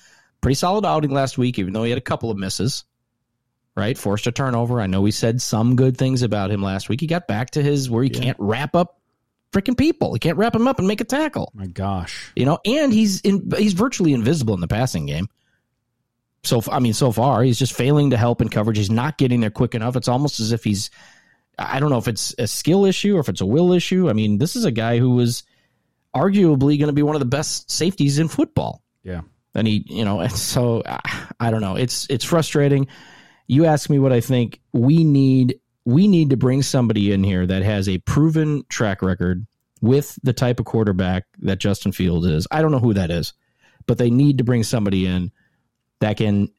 [0.41, 2.85] pretty solid outing last week, even though he had a couple of misses.
[3.75, 4.79] Right, forced a turnover.
[4.79, 7.01] I know we said some good things about him last week.
[7.01, 8.21] He got back to his where he yeah.
[8.21, 8.99] can't wrap up
[9.53, 10.13] freaking people.
[10.13, 11.51] He can't wrap him up and make a tackle.
[11.53, 15.29] My gosh, you know, and he's in, he's virtually invisible in the passing game
[16.43, 18.77] so I mean, so far he's just failing to help in coverage.
[18.77, 19.95] He's not getting there quick enough.
[19.95, 20.89] It's almost as if he's
[21.57, 24.09] I don't know if it's a skill issue or if it's a will issue.
[24.09, 25.43] I mean, this is a guy who was
[26.15, 28.83] arguably going to be one of the best safeties in football.
[29.03, 29.21] Yeah.
[29.55, 30.83] And he, you know, and so
[31.39, 31.75] I don't know.
[31.75, 32.87] It's it's frustrating.
[33.47, 34.59] You ask me what I think.
[34.73, 39.45] We need we need to bring somebody in here that has a proven track record
[39.81, 42.47] with the type of quarterback that Justin Fields is.
[42.51, 43.33] I don't know who that is,
[43.85, 45.31] but they need to bring somebody in
[45.99, 46.49] that can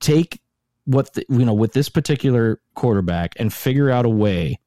[0.00, 0.40] take
[0.84, 4.58] what the, you know with this particular quarterback and figure out a way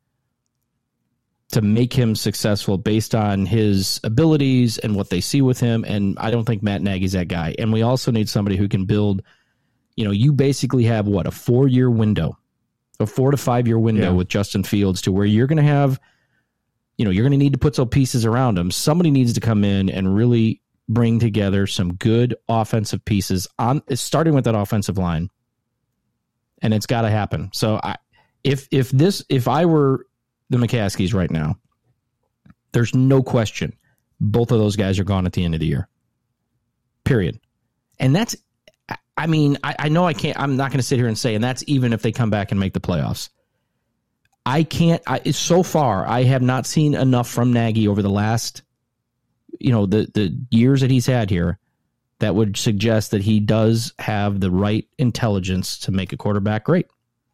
[1.50, 5.86] to make him successful based on his abilities and what they see with him.
[5.88, 7.56] And I don't think Matt Nagy's that guy.
[7.58, 9.22] And we also need somebody who can build.
[9.96, 12.38] You know, you basically have what a four year window,
[13.00, 14.12] a four to five year window yeah.
[14.12, 16.00] with Justin Fields to where you're going to have,
[16.98, 18.72] you know, you're going to need to put some pieces around him.
[18.72, 24.34] Somebody needs to come in and really bring together some good offensive pieces on starting
[24.34, 25.30] with that offensive line.
[26.62, 27.52] And it's got to happen.
[27.54, 27.98] So I
[28.44, 30.08] if if this if I were
[30.50, 31.56] the McCaskeys right now,
[32.72, 33.74] there's no question
[34.20, 35.88] both of those guys are gone at the end of the year.
[37.04, 37.40] Period.
[38.00, 38.36] And that's
[39.18, 41.44] I mean, I, I know I can't I'm not gonna sit here and say, and
[41.44, 43.30] that's even if they come back and make the playoffs.
[44.46, 48.62] I can't I so far I have not seen enough from Nagy over the last
[49.60, 51.60] you know the the years that he's had here
[52.20, 56.88] that would suggest that he does have the right intelligence to make a quarterback great.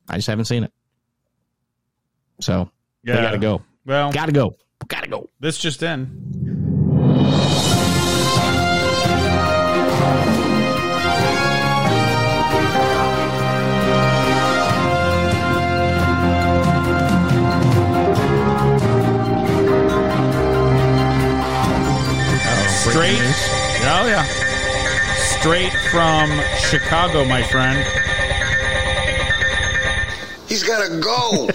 [0.10, 0.74] I just haven't seen it.
[2.42, 2.70] So
[3.04, 3.16] yeah.
[3.16, 3.62] they got to go.
[3.86, 4.56] Well, got to go.
[4.88, 5.30] Got to go.
[5.40, 6.63] This just in.
[22.96, 24.24] Oh yeah,
[25.40, 27.80] straight from Chicago, my friend.
[30.48, 31.50] He's got to go.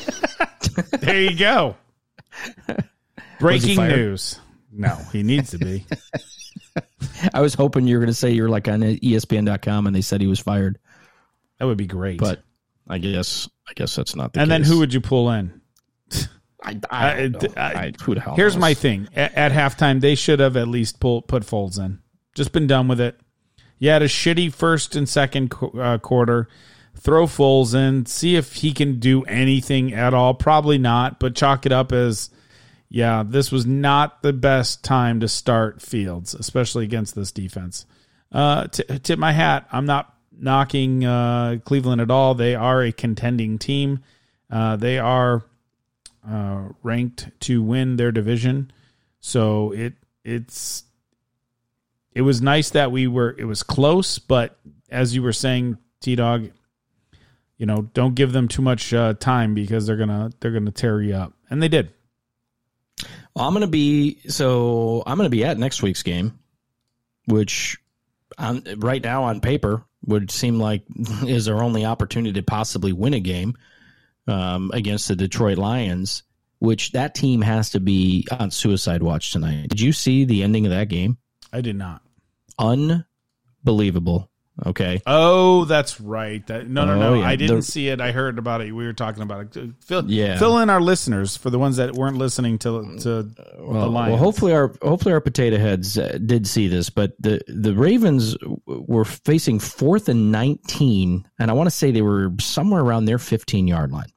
[0.99, 1.77] there you go.
[3.39, 4.41] Breaking news.
[4.73, 5.87] No, he needs to be.
[7.33, 10.21] I was hoping you were going to say you're like on ESPN.com and they said
[10.21, 10.81] he was fired.
[11.59, 12.19] That would be great.
[12.19, 12.43] But
[12.89, 14.43] I guess I guess that's not the case.
[14.43, 14.67] and case.
[14.67, 15.58] then who would you pull in?
[16.63, 19.09] I, I, I, I hell Here's my thing.
[19.15, 22.01] At, at halftime, they should have at least pull, put Foles in.
[22.35, 23.19] Just been done with it.
[23.79, 26.49] You had a shitty first and second uh, quarter.
[26.97, 28.07] Throw Foles in.
[28.07, 30.35] See if he can do anything at all.
[30.35, 32.31] Probably not, but chalk it up as,
[32.89, 37.87] yeah, this was not the best time to start Fields, especially against this defense.
[38.33, 39.69] Uh, t- tip my hat.
[39.71, 42.35] I'm not knocking uh, Cleveland at all.
[42.35, 44.01] They are a contending team.
[44.51, 45.45] Uh, they are
[46.29, 48.71] uh, ranked to win their division.
[49.21, 50.85] So it it's
[52.13, 54.59] it was nice that we were it was close, but
[54.91, 56.51] as you were saying, T Dog,
[57.57, 61.01] you know, don't give them too much uh, time because they're gonna they're gonna tear
[61.01, 61.93] you up, and they did.
[63.35, 66.39] Well, I'm gonna be so I'm gonna be at next week's game,
[67.27, 67.79] which
[68.37, 70.83] on, right now on paper would seem like
[71.23, 73.57] is our only opportunity to possibly win a game
[74.29, 76.23] um, against the Detroit Lions,
[76.61, 79.69] which that team has to be on suicide watch tonight.
[79.69, 81.19] Did you see the ending of that game?
[81.53, 82.03] I did not.
[82.59, 84.31] Unbelievable.
[84.67, 85.01] Okay.
[85.07, 86.45] Oh, that's right.
[86.49, 87.15] That, no, no, Oh, no.
[87.21, 87.29] yeah.
[87.29, 88.01] I didn't The- see it.
[88.01, 88.73] I heard about it.
[88.73, 89.71] We were talking about it.
[89.85, 90.37] Fill, Yeah.
[90.37, 94.11] fill in our listeners for the ones that weren't listening to to the Well, Lions.
[94.15, 98.35] well, hopefully our hopefully our potato heads uh, did see this, but the the Ravens
[98.39, 103.05] w- were facing fourth and nineteen, and I want to say they were somewhere around
[103.05, 104.09] their fifteen yard line.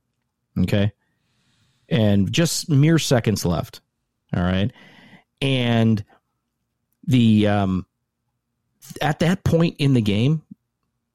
[0.59, 0.91] Okay,
[1.89, 3.81] and just mere seconds left.
[4.35, 4.71] All right,
[5.41, 6.03] and
[7.07, 7.85] the um
[9.01, 10.41] at that point in the game,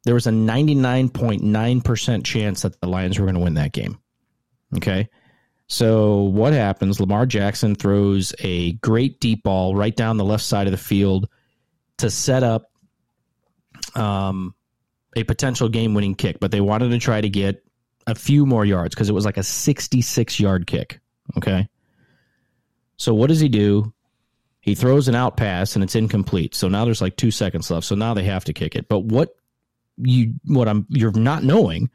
[0.04, 3.40] there was a ninety nine point nine percent chance that the Lions were going to
[3.40, 3.98] win that game.
[4.76, 5.08] Okay.
[5.68, 7.00] So what happens?
[7.00, 11.28] Lamar Jackson throws a great deep ball right down the left side of the field
[11.96, 12.70] to set up
[13.96, 14.54] um,
[15.16, 17.65] a potential game-winning kick, but they wanted to try to get
[18.06, 21.00] a few more yards because it was like a 66-yard kick.
[21.36, 21.68] Okay.
[22.96, 23.92] So what does he do?
[24.60, 26.54] He throws an out pass and it's incomplete.
[26.54, 27.86] So now there's like two seconds left.
[27.86, 28.88] So now they have to kick it.
[28.88, 29.36] But what
[29.98, 31.90] you what I'm you're not knowing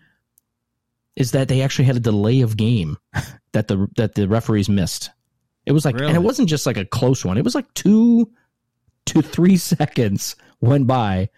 [1.16, 2.98] is that they actually had a delay of game
[3.52, 5.10] that the that the referees missed.
[5.66, 7.38] It was like, and it wasn't just like a close one.
[7.38, 8.32] It was like two
[9.06, 11.30] to three seconds went by,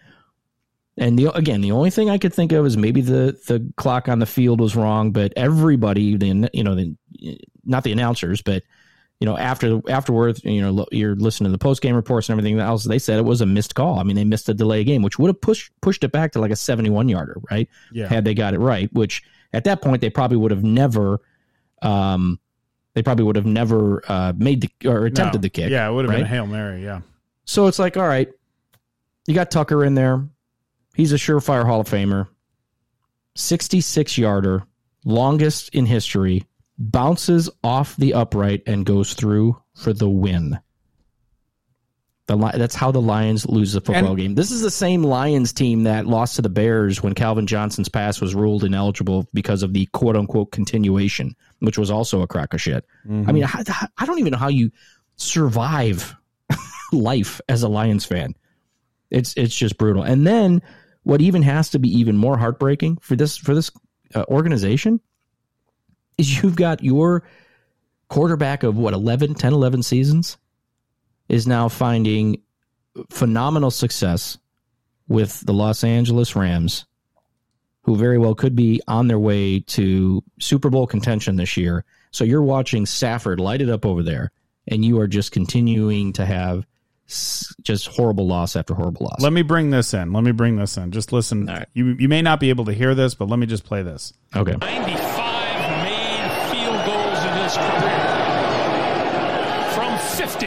[0.96, 4.08] and the again, the only thing I could think of is maybe the the clock
[4.08, 5.10] on the field was wrong.
[5.12, 6.94] But everybody, the you know, the
[7.64, 8.62] not the announcers, but
[9.20, 12.58] you know, after afterwards, you know, you're listening to the post game reports and everything
[12.60, 12.84] else.
[12.84, 13.98] They said it was a missed call.
[13.98, 16.40] I mean, they missed a delay game, which would have pushed pushed it back to
[16.40, 17.68] like a 71 yarder, right?
[17.92, 18.08] Yeah.
[18.08, 21.20] Had they got it right, which at that point they probably would have never,
[21.82, 22.38] um,
[22.94, 25.42] they probably would have never uh, made the or attempted No.
[25.42, 25.70] the kick.
[25.70, 26.84] Yeah, it would have been a hail mary.
[26.84, 27.00] Yeah.
[27.44, 28.28] So it's like, all right,
[29.26, 30.28] you got Tucker in there.
[30.94, 32.28] He's a surefire Hall of Famer.
[33.36, 34.64] 66 yarder,
[35.04, 36.46] longest in history,
[36.78, 40.58] bounces off the upright and goes through for the win.
[42.26, 44.34] The that's how the Lions lose the football And- game.
[44.34, 48.18] This is the same Lions team that lost to the Bears when Calvin Johnson's pass
[48.20, 52.62] was ruled ineligible because of the quote unquote continuation, which was also a crack of
[52.62, 52.86] shit.
[53.06, 53.28] Mm-hmm.
[53.28, 54.70] I mean, I, I don't even know how you
[55.16, 56.16] survive
[56.92, 58.34] life as a Lions fan.
[59.10, 60.02] It's it's just brutal.
[60.02, 60.62] And then
[61.04, 63.70] what even has to be even more heartbreaking for this for this
[64.14, 65.00] uh, organization
[66.18, 67.22] is you've got your
[68.08, 70.36] quarterback of what 11 10 11 seasons
[71.28, 72.40] is now finding
[73.10, 74.38] phenomenal success
[75.08, 76.86] with the Los Angeles Rams
[77.82, 81.84] who very well could be on their way to Super Bowl contention this year.
[82.12, 84.32] So you're watching Stafford light it up over there
[84.68, 86.66] and you are just continuing to have
[87.06, 89.20] just horrible loss after horrible loss.
[89.20, 90.12] Let me bring this in.
[90.12, 90.90] Let me bring this in.
[90.90, 91.48] Just listen.
[91.48, 91.68] All right.
[91.74, 94.12] You you may not be able to hear this, but let me just play this.
[94.34, 94.56] okay.
[94.56, 98.10] 95 made field goals in his career
[99.74, 100.46] from 50.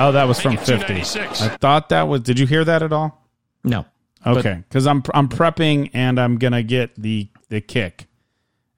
[0.00, 1.44] Oh, that was from Make it 50.
[1.44, 2.20] I thought that was.
[2.22, 3.26] Did you hear that at all?
[3.64, 3.84] No.
[4.26, 8.06] Okay, because I'm I'm prepping and I'm gonna get the the kick.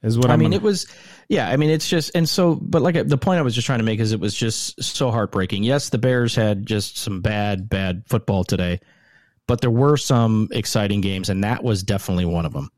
[0.03, 0.87] Is what I I'm mean, gonna- it was,
[1.29, 1.49] yeah.
[1.51, 3.85] I mean, it's just, and so, but like the point I was just trying to
[3.85, 5.63] make is it was just so heartbreaking.
[5.63, 8.81] Yes, the Bears had just some bad, bad football today,
[9.47, 12.71] but there were some exciting games, and that was definitely one of them.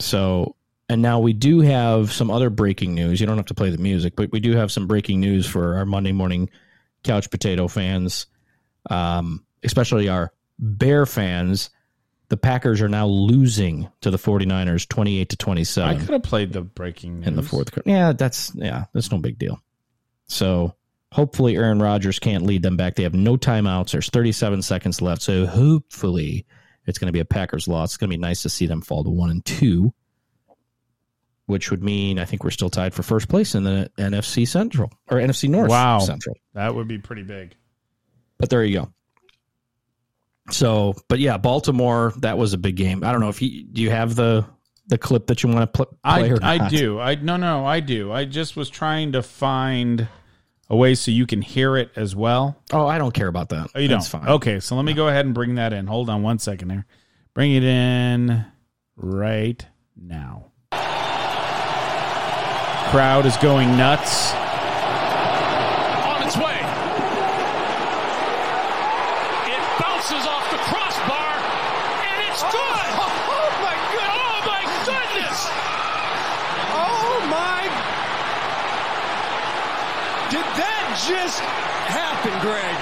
[0.00, 0.56] So,
[0.88, 3.20] and now we do have some other breaking news.
[3.20, 5.76] You don't have to play the music, but we do have some breaking news for
[5.76, 6.48] our Monday morning
[7.04, 8.26] couch potato fans.
[8.90, 11.68] um, especially our Bear fans,
[12.28, 15.90] the Packers are now losing to the 49ers 28 to 27.
[15.96, 17.26] I could have played the breaking news.
[17.28, 17.88] in the fourth quarter.
[17.88, 19.60] Yeah, that's yeah, that's no big deal.
[20.26, 20.74] So
[21.12, 22.96] hopefully Aaron Rodgers can't lead them back.
[22.96, 23.92] They have no timeouts.
[23.92, 25.22] There's 37 seconds left.
[25.22, 26.44] So hopefully
[26.86, 27.90] it's going to be a Packers loss.
[27.90, 29.94] It's going to be nice to see them fall to one and two,
[31.46, 34.90] which would mean I think we're still tied for first place in the NFC Central
[35.10, 35.98] or NFC North Wow.
[36.00, 36.36] Central.
[36.52, 37.54] That would be pretty big.
[38.38, 38.92] But there you go.
[40.50, 42.12] So, but yeah, Baltimore.
[42.18, 43.04] That was a big game.
[43.04, 43.82] I don't know if you do.
[43.82, 44.44] You have the
[44.86, 46.98] the clip that you want to pl- I play or I do.
[46.98, 48.10] I no no I do.
[48.12, 50.08] I just was trying to find
[50.70, 52.56] a way so you can hear it as well.
[52.72, 53.68] Oh, I don't care about that.
[53.74, 54.22] Oh, you That's don't.
[54.22, 54.30] fine.
[54.36, 55.86] Okay, so let me go ahead and bring that in.
[55.86, 56.86] Hold on one second there.
[57.34, 58.44] Bring it in
[58.96, 59.64] right
[59.96, 60.46] now.
[62.90, 64.32] Crowd is going nuts.
[66.08, 66.56] On its way.
[69.48, 71.32] It bounces off the crossbar,
[72.00, 72.88] and it's good.
[72.96, 74.08] Oh my god!
[74.08, 75.40] Oh my goodness!
[76.72, 77.60] Oh my!
[80.30, 82.76] Did that just happened, Greg?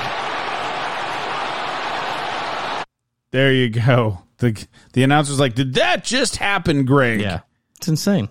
[3.30, 4.18] There you go.
[4.38, 7.40] The the announcer's like, "Did that just happen, Greg?" Yeah,
[7.76, 8.28] it's insane.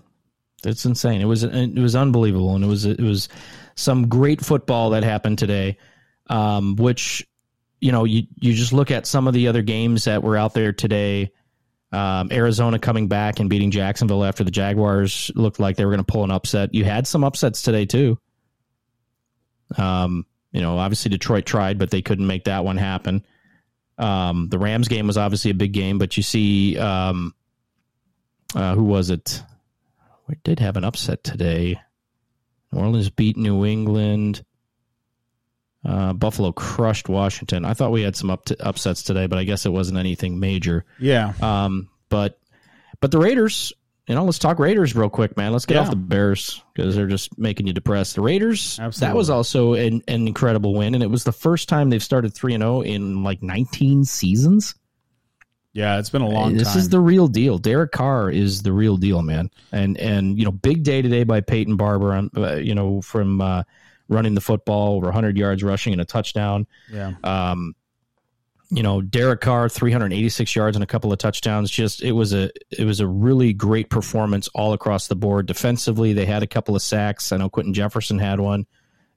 [0.64, 1.22] It's insane.
[1.22, 3.30] It was it was unbelievable, and it was it was
[3.76, 5.78] some great football that happened today.
[6.28, 7.26] Um, which
[7.80, 10.54] you know you you just look at some of the other games that were out
[10.54, 11.32] there today.
[11.92, 16.04] Um, Arizona coming back and beating Jacksonville after the Jaguars looked like they were going
[16.04, 16.74] to pull an upset.
[16.74, 18.20] You had some upsets today too.
[19.78, 23.26] Um, you know, obviously Detroit tried, but they couldn't make that one happen.
[23.98, 27.34] Um, the Rams game was obviously a big game, but you see, um,
[28.54, 29.44] uh, who was it?
[30.28, 31.80] We did have an upset today.
[32.72, 34.44] New Orleans beat New England.
[35.86, 37.64] Uh, Buffalo crushed Washington.
[37.64, 40.40] I thought we had some up to upsets today, but I guess it wasn't anything
[40.40, 40.84] major.
[41.00, 41.34] Yeah.
[41.42, 42.40] Um, but
[43.02, 43.72] but the Raiders,
[44.08, 45.52] you know, let's talk Raiders real quick, man.
[45.52, 45.82] Let's get Yeah.
[45.82, 48.16] off the Bears because they're just making you depressed.
[48.16, 51.90] The Raiders, that was also an, an incredible win, and it was the first time
[51.90, 54.76] they've started three and zero in like nineteen seasons.
[55.74, 56.78] Yeah, it's been a long this time.
[56.78, 57.58] is the real deal.
[57.58, 59.50] Derek Carr is the real deal, man.
[59.74, 62.14] And and you know, big day today by Peyton Barber.
[62.14, 63.64] On, uh, you know, from uh,
[64.08, 66.66] running the football over 100 yards rushing and a touchdown.
[66.94, 67.14] yeah.
[67.24, 67.76] Um,
[68.76, 71.72] you know, Derek Carr, 386 yards and a couple of touchdowns.
[71.72, 75.46] Just it was a it was a really great performance all across the board.
[75.46, 77.32] Defensively, they had a couple of sacks.
[77.32, 78.66] I know Quinton Jefferson had one.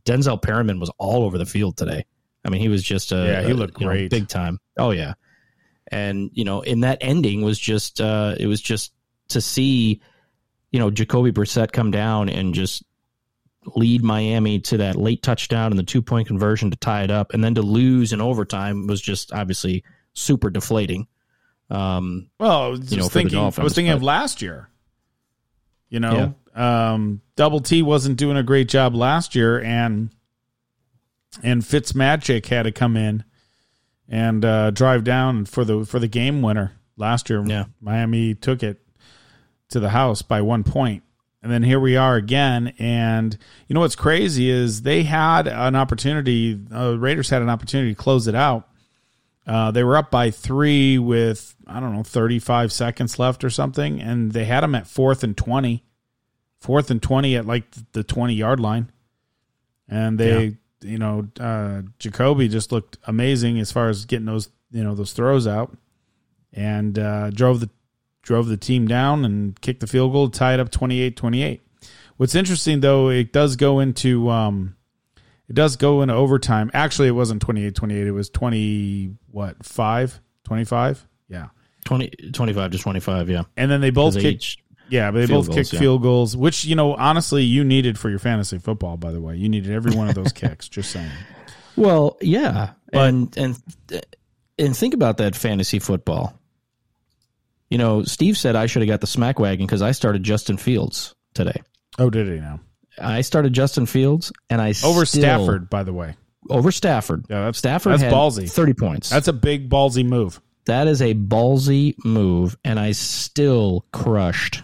[0.05, 2.07] Denzel Perryman was all over the field today.
[2.45, 4.11] I mean, he was just a Yeah, he a, looked you know, great.
[4.11, 4.61] big time.
[4.79, 5.15] Oh yeah,
[5.89, 8.93] and you know, in that ending was just uh, it was just
[9.31, 10.01] to see,
[10.71, 12.85] you know, Jacoby Brissett come down and just
[13.77, 17.35] lead Miami to that late touchdown and the two point conversion to tie it up,
[17.35, 21.07] and then to lose in overtime was just obviously super deflating.
[21.71, 23.39] Um, Well, I was you know, thinking.
[23.39, 24.69] I was thinking of last year.
[25.91, 30.11] You know, um, Double T wasn't doing a great job last year, and
[31.43, 33.25] and Fitzmagic had to come in
[34.09, 37.45] and uh, drive down for the for the game winner last year.
[37.47, 37.65] Yeah.
[37.81, 38.81] Miami took it
[39.71, 41.03] to the house by one point,
[41.43, 42.75] and then here we are again.
[42.79, 46.59] And you know what's crazy is they had an opportunity.
[46.75, 48.69] Uh, Raiders had an opportunity to close it out.
[49.47, 53.51] Uh, they were up by three with I don't know thirty five seconds left or
[53.51, 55.85] something, and they had them at fourth and twenty,
[56.61, 58.91] fourth and twenty at like the twenty yard line,
[59.89, 64.85] and they you know uh, Jacoby just looked amazing as far as getting those you
[64.85, 65.75] know those throws out,
[66.53, 67.71] and uh, drove the
[68.29, 71.61] drove the team down and kicked the field goal, to tie it up 28-28.
[72.19, 74.77] What's interesting though, it does go into um,
[75.49, 76.71] it does go into overtime.
[76.75, 77.91] Actually, it wasn't 28-28.
[77.91, 80.21] It was 20 what, 5?
[80.45, 81.09] 25?
[81.29, 81.47] Yeah.
[81.87, 83.43] 20, 25 to 25, yeah.
[83.57, 84.59] And then they both kicked each-
[84.91, 85.81] yeah, but they field both goals, kicked yeah.
[85.81, 88.97] field goals, which you know, honestly, you needed for your fantasy football.
[88.97, 90.67] By the way, you needed every one of those kicks.
[90.67, 91.11] Just saying.
[91.77, 93.63] Well, yeah, and and
[94.59, 96.38] and think about that fantasy football.
[97.71, 100.57] You know, Steve said I should have got the smack wagon because I started Justin
[100.57, 101.61] Fields today.
[101.99, 102.61] Oh, did he now?
[103.01, 106.17] I started Justin Fields, and I Over still- Stafford, by the way.
[106.51, 107.25] over Stafford.
[107.29, 107.93] Yeah, that's- Stafford.
[107.93, 108.51] that's had ballsy.
[108.51, 109.11] Thirty points.
[109.11, 110.41] That's a big ballsy move.
[110.67, 114.63] that is a ballsy move, and I still crushed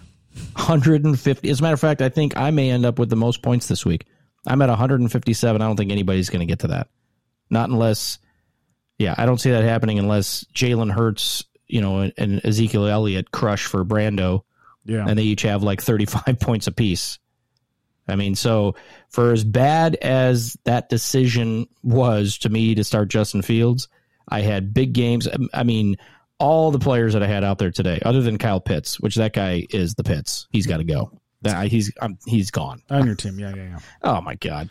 [0.56, 1.48] 150.
[1.48, 3.68] As a matter of fact, I think I may end up with the most points
[3.68, 4.06] this week.
[4.46, 5.62] I'm at 157.
[5.62, 6.88] I don't think anybody's going to get to that.
[7.50, 8.18] Not unless,
[8.98, 11.44] yeah, I don't see that happening unless Jalen Hurts,
[11.74, 14.42] you know, and, and Ezekiel Elliott crush for Brando,
[14.84, 15.04] Yeah.
[15.08, 17.18] and they each have like 35 points apiece.
[18.06, 18.76] I mean, so
[19.08, 23.88] for as bad as that decision was to me to start Justin Fields,
[24.28, 25.26] I had big games.
[25.52, 25.96] I mean,
[26.38, 29.32] all the players that I had out there today, other than Kyle Pitts, which that
[29.32, 30.46] guy is the Pitts.
[30.52, 31.10] He's got to go.
[31.42, 33.38] That he's um, he's gone on your team.
[33.38, 33.78] Yeah, yeah, yeah.
[34.02, 34.70] Oh my god!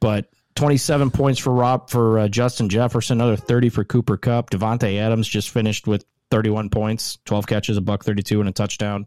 [0.00, 0.26] But
[0.56, 4.50] 27 points for Rob for uh, Justin Jefferson, another 30 for Cooper Kupp.
[4.50, 9.06] Davante Adams just finished with 31 points, 12 catches, a buck 32, and a touchdown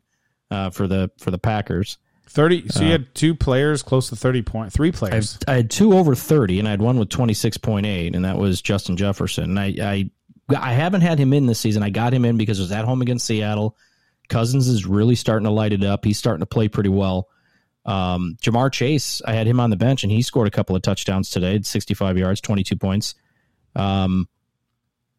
[0.52, 1.98] uh, for the for the Packers.
[2.28, 5.38] 30 so you had two players close to 30 point three players.
[5.48, 8.62] I, I had two over 30 and i had one with 26.8 and that was
[8.62, 9.58] justin jefferson.
[9.58, 10.10] And I, I
[10.58, 11.84] i haven't had him in this season.
[11.84, 13.78] I got him in because it was at home against seattle.
[14.30, 16.06] Cousins is really starting to light it up.
[16.06, 17.28] He's starting to play pretty well.
[17.86, 20.82] Um, ja'marr chase i had him on the bench and he scored a couple of
[20.82, 21.62] touchdowns today.
[21.62, 23.16] 65 yards 22 points.
[23.76, 24.30] Um,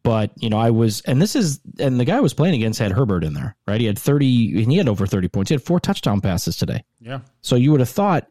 [0.05, 2.77] but you know, I was, and this is, and the guy I was playing against
[2.77, 3.81] had Herbert in there, right?
[3.81, 5.49] He had thirty, and he had over thirty points.
[5.49, 6.83] He had four touchdown passes today.
[7.01, 7.21] Yeah.
[7.41, 8.27] So you would have thought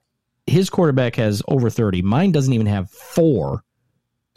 [0.47, 2.01] his quarterback has over thirty.
[2.01, 3.65] Mine doesn't even have four.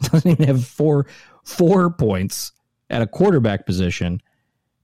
[0.00, 1.06] Doesn't even have four
[1.42, 2.52] four points
[2.88, 4.22] at a quarterback position,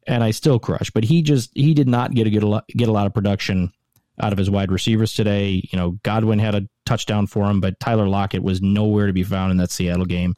[0.09, 0.91] and I still crush.
[0.91, 3.15] But he just he did not get a get a lot, get a lot of
[3.15, 3.73] production
[4.21, 5.63] out of his wide receivers today.
[5.71, 9.23] You know, Godwin had a touchdown for him, but Tyler Lockett was nowhere to be
[9.23, 10.35] found in that Seattle game.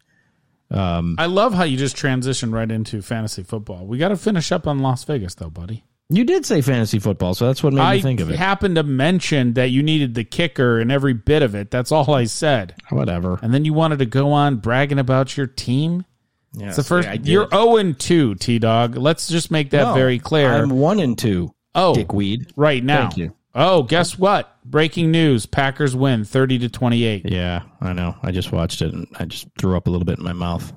[0.70, 3.86] Um, I love how you just transition right into fantasy football.
[3.86, 5.84] We got to finish up on Las Vegas, though, buddy.
[6.08, 8.34] You did say fantasy football, so that's what made I me think of it.
[8.34, 11.70] I happened to mention that you needed the kicker and every bit of it.
[11.72, 12.74] That's all I said.
[12.90, 13.40] Whatever.
[13.42, 16.04] And then you wanted to go on bragging about your team.
[16.52, 17.08] Yeah, it's the first.
[17.24, 18.96] you're zero and two, T Dog.
[18.96, 20.52] Let's just make that no, very clear.
[20.52, 21.52] I'm one and two.
[21.74, 22.52] Oh, dickweed.
[22.56, 23.08] Right now.
[23.08, 23.35] Thank you.
[23.58, 24.54] Oh, guess what?
[24.66, 27.22] Breaking news: Packers win, thirty to twenty-eight.
[27.24, 28.14] Yeah, I know.
[28.22, 30.72] I just watched it and I just threw up a little bit in my mouth.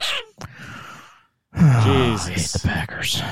[0.00, 3.22] Jesus, I hate the Packers.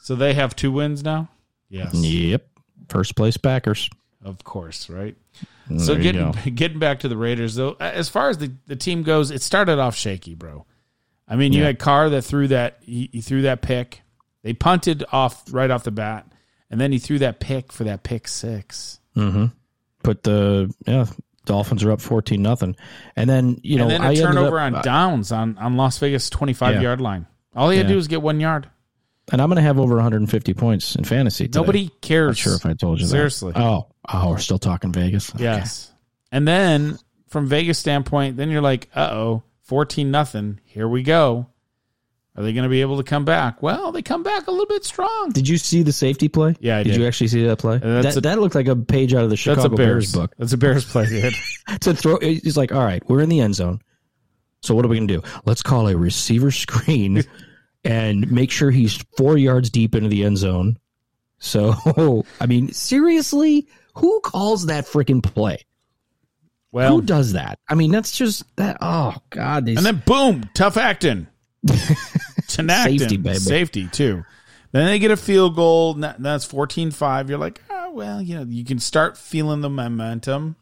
[0.00, 1.28] So they have two wins now.
[1.68, 1.94] Yes.
[1.94, 2.44] Yep.
[2.88, 3.88] First place Packers.
[4.24, 5.16] Of course, right.
[5.70, 9.04] Mm, so getting getting back to the Raiders though, as far as the, the team
[9.04, 10.66] goes, it started off shaky, bro.
[11.28, 14.02] I mean, you had Carr that threw that he, he threw that pick.
[14.42, 16.26] They punted off right off the bat
[16.70, 19.46] and then he threw that pick for that pick 6 Mm-hmm.
[20.02, 21.06] Put the yeah
[21.46, 22.76] Dolphins are up fourteen nothing,
[23.14, 25.98] and then you know and then a I turnover up, on downs on on Las
[25.98, 26.82] Vegas twenty five yeah.
[26.82, 27.26] yard line.
[27.54, 27.88] All he had yeah.
[27.88, 28.68] to do was get one yard.
[29.32, 31.46] And I'm going to have over 150 points in fantasy.
[31.46, 31.58] Today.
[31.58, 32.28] Nobody cares.
[32.28, 33.50] Not sure if I told you Seriously.
[33.54, 33.58] that.
[33.58, 33.90] Seriously.
[34.08, 35.34] Oh, oh, we're still talking Vegas.
[35.34, 35.42] Okay.
[35.42, 35.90] Yes.
[36.30, 36.96] And then
[37.26, 40.60] from Vegas standpoint, then you're like, uh oh, 14 nothing.
[40.64, 41.48] Here we go.
[42.36, 43.62] Are they going to be able to come back?
[43.62, 45.30] Well, they come back a little bit strong.
[45.30, 46.54] Did you see the safety play?
[46.60, 46.90] Yeah, I did.
[46.90, 47.00] did.
[47.00, 47.78] you actually see that play?
[47.78, 50.12] That, a, that, looked like a page out of the Chicago Bears.
[50.12, 50.12] Bears.
[50.12, 50.34] book.
[50.38, 51.34] That's a Bears play, dude.
[51.80, 53.80] to throw, he's like, all right, we're in the end zone.
[54.62, 55.22] So what are we going to do?
[55.46, 57.22] Let's call a receiver screen
[57.84, 60.78] and make sure he's four yards deep into the end zone.
[61.38, 65.64] So, I mean, seriously, who calls that freaking play?
[66.72, 67.58] Well, who does that?
[67.68, 68.78] I mean, that's just that.
[68.82, 69.64] Oh God!
[69.64, 71.26] These, and then boom, tough acting.
[72.56, 73.38] Tinactin, safety, baby.
[73.38, 74.24] Safety, too.
[74.72, 75.94] Then they get a field goal.
[75.94, 77.28] That's 14-5.
[77.28, 80.56] You're like, oh, well, you know, you can start feeling the momentum.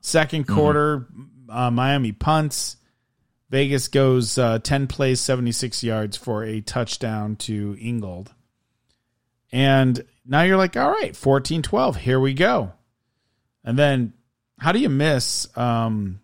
[0.00, 0.54] Second mm-hmm.
[0.54, 1.50] quarter, mm-hmm.
[1.50, 2.76] uh, Miami punts.
[3.50, 8.32] Vegas goes uh, 10 plays, 76 yards for a touchdown to Ingold.
[9.52, 12.72] And now you're like, all right, 14 12, here we go.
[13.62, 14.12] And then
[14.58, 16.20] how do you miss um,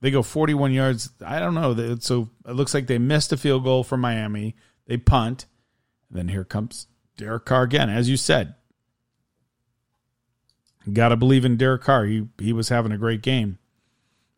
[0.00, 1.10] they go 41 yards.
[1.24, 1.96] I don't know.
[2.00, 4.56] So it looks like they missed a field goal for Miami.
[4.86, 5.46] They punt.
[6.08, 6.86] And then here comes
[7.16, 8.54] Derek Carr again, as you said.
[10.90, 12.06] Got to believe in Derek Carr.
[12.06, 13.58] He he was having a great game.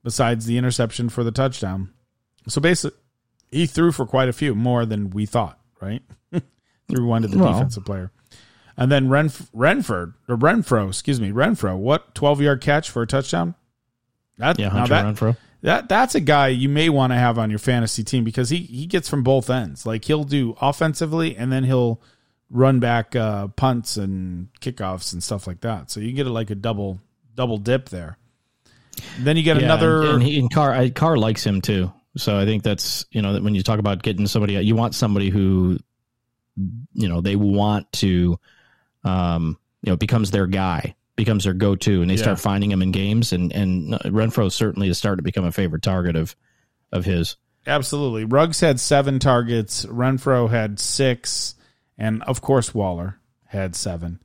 [0.03, 1.93] Besides the interception for the touchdown.
[2.49, 2.99] So basically,
[3.53, 6.03] he threw for quite a few more than we thought, right?
[6.91, 8.11] threw one to the well, defensive player.
[8.77, 13.07] And then Renf- Renford, or Renfrow, excuse me, Renfrow, what 12 yard catch for a
[13.07, 13.55] touchdown?
[14.39, 17.49] That, yeah, Hunter that, Renfrow that that's a guy you may want to have on
[17.51, 19.87] your fantasy team because he he gets from both ends.
[19.87, 22.01] Like he'll do offensively and then he'll
[22.51, 25.91] run back uh, punts and kickoffs and stuff like that.
[25.91, 27.01] So you get like a double
[27.35, 28.19] double dip there.
[29.19, 30.03] Then you get yeah, another.
[30.03, 31.93] And, and, he, and Carr I, Carr likes him too.
[32.17, 34.95] So I think that's you know that when you talk about getting somebody, you want
[34.95, 35.79] somebody who
[36.93, 38.39] you know they want to
[39.05, 42.23] um you know becomes their guy becomes their go-to, and they yeah.
[42.23, 43.33] start finding him in games.
[43.33, 46.35] And and Renfrow certainly is starting to become a favorite target of
[46.91, 47.37] of his.
[47.67, 49.85] Absolutely, Ruggs had seven targets.
[49.87, 51.55] Renfrow had six,
[51.97, 54.21] and of course Waller had seven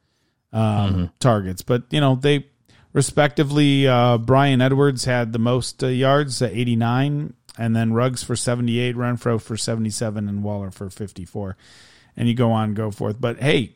[0.51, 1.05] um, mm-hmm.
[1.19, 1.61] targets.
[1.61, 2.47] But you know they
[2.93, 3.88] respectively.
[3.88, 8.35] Uh, Bryan Edwards had the most uh, yards, at eighty nine, and then Ruggs for
[8.35, 11.57] seventy eight, Renfrow for seventy seven, and Waller for fifty four.
[12.15, 13.17] And you go on, go forth.
[13.21, 13.75] But hey,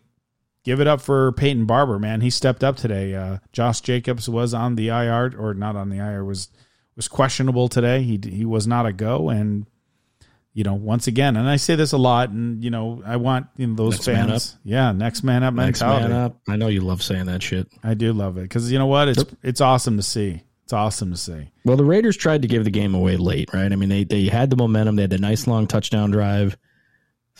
[0.64, 2.22] give it up for Peyton Barber, man.
[2.22, 3.16] He stepped up today.
[3.16, 6.50] Uh, Josh Jacobs was on the IR or not on the IR was
[6.96, 8.04] was questionable today.
[8.04, 9.66] He he was not a go, and
[10.54, 13.48] you know once again, and I say this a lot, and you know I want
[13.58, 16.10] you know those Next man fans, yeah, next man up Next mentality.
[16.10, 16.38] man up.
[16.48, 17.68] I know you love saying that shit.
[17.84, 20.44] I do love it because you know what, it's it's awesome to see.
[20.64, 21.50] It's awesome to see.
[21.66, 23.72] Well, the Raiders tried to give the game away late, right?
[23.72, 24.96] I mean, they they had the momentum.
[24.96, 26.58] They had the nice long touchdown drive.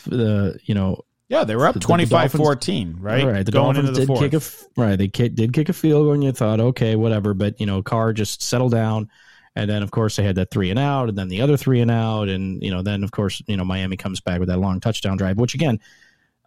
[0.06, 1.02] The you know
[1.32, 3.24] Yeah, they were up The- the 25-14, right?
[3.24, 3.46] Right.
[3.46, 4.96] The Going Dolphins into the did kick a right.
[4.96, 7.32] They did kick a field goal, and you thought, okay, whatever.
[7.32, 9.08] But you know, Carr just settled down,
[9.56, 11.80] and then of course they had that three and out, and then the other three
[11.80, 14.58] and out, and you know, then of course you know Miami comes back with that
[14.58, 15.38] long touchdown drive.
[15.38, 15.80] Which again,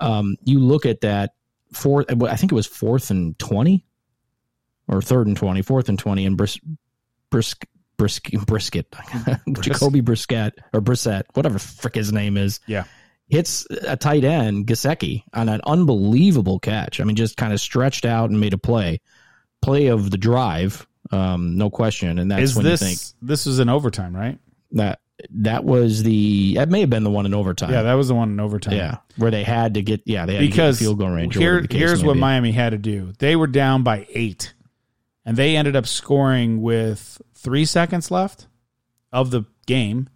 [0.01, 1.33] um, you look at that
[1.73, 2.05] fourth.
[2.23, 3.87] I think it was fourth and twenty,
[4.87, 6.59] or third and 20, fourth and twenty, and Bris,
[7.31, 7.65] Brisk.
[7.97, 8.93] Brisk, brisket,
[9.61, 12.83] Jacoby Brisket or Brissett, whatever frick his name is yeah.
[13.27, 16.99] Hits a tight end, Gesicki, on an unbelievable catch.
[16.99, 19.01] I mean, just kind of stretched out and made a play.
[19.61, 22.19] Play of the drive, um, no question.
[22.19, 24.37] And that's Is when this you think this was in overtime, right?
[24.71, 24.99] that
[25.29, 27.71] that was the that may have been the one in overtime.
[27.71, 28.75] Yeah, that was the one in overtime.
[28.75, 31.35] yeah, where they had to get yeah they had because to get field goal range.
[31.35, 32.19] Here, here's what be.
[32.19, 33.13] Miami had to do.
[33.19, 34.53] They were down by eight,
[35.25, 38.47] and they ended up scoring with three seconds left
[39.11, 40.09] of the game,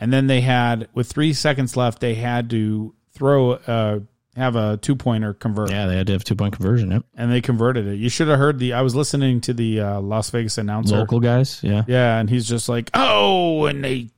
[0.00, 4.00] and then they had with three seconds left, they had to throw uh
[4.36, 6.90] have a two pointer convert, yeah they had to have two point conversion.
[6.92, 7.04] Yep.
[7.16, 7.96] and they converted it.
[7.96, 8.72] You should have heard the.
[8.72, 10.96] I was listening to the uh, Las Vegas announcer.
[10.96, 11.84] Local guys, yeah.
[11.86, 14.10] Yeah, and he's just like, "Oh, and they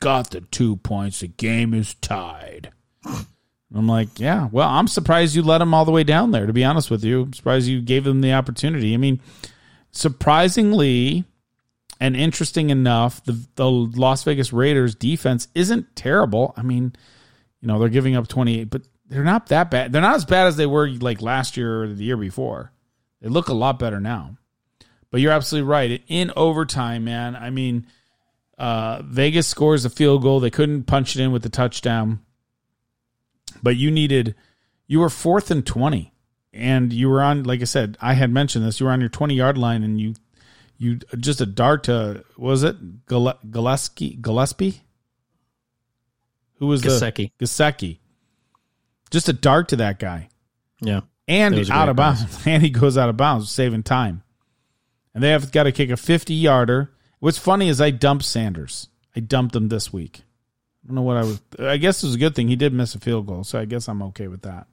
[0.00, 1.20] got the two points.
[1.20, 2.72] The game is tied."
[3.04, 6.46] I'm like, "Yeah, well, I'm surprised you let him all the way down there.
[6.46, 8.94] To be honest with you, I'm surprised you gave them the opportunity.
[8.94, 9.20] I mean,
[9.92, 11.24] surprisingly
[12.00, 16.54] and interesting enough, the the Las Vegas Raiders defense isn't terrible.
[16.56, 16.94] I mean,
[17.60, 19.92] you know, they're giving up 28, but they're not that bad.
[19.92, 22.72] They're not as bad as they were like last year or the year before.
[23.20, 24.38] They look a lot better now.
[25.10, 26.02] But you're absolutely right.
[26.06, 27.86] In overtime, man, I mean,
[28.56, 30.40] uh, Vegas scores a field goal.
[30.40, 32.20] They couldn't punch it in with the touchdown.
[33.62, 34.36] But you needed,
[34.86, 36.14] you were fourth and 20.
[36.52, 38.80] And you were on, like I said, I had mentioned this.
[38.80, 40.14] You were on your 20 yard line and you,
[40.80, 42.76] you just a dart uh, to, was it
[43.06, 44.16] Gillespie?
[44.16, 44.80] Gillespie?
[46.54, 47.32] Who was Gesicki.
[47.38, 47.98] the Gesicki?
[49.10, 50.28] Just a dart to that guy
[50.80, 51.00] Yeah.
[51.28, 52.24] and out of bounds.
[52.46, 54.22] And he goes out of bounds, saving time.
[55.14, 56.92] And they have got to kick a 50 yarder.
[57.18, 58.88] What's funny is I dumped Sanders.
[59.14, 60.22] I dumped him this week.
[60.82, 61.42] I don't know what I was.
[61.58, 62.48] I guess it was a good thing.
[62.48, 64.66] He did miss a field goal, so I guess I'm okay with that.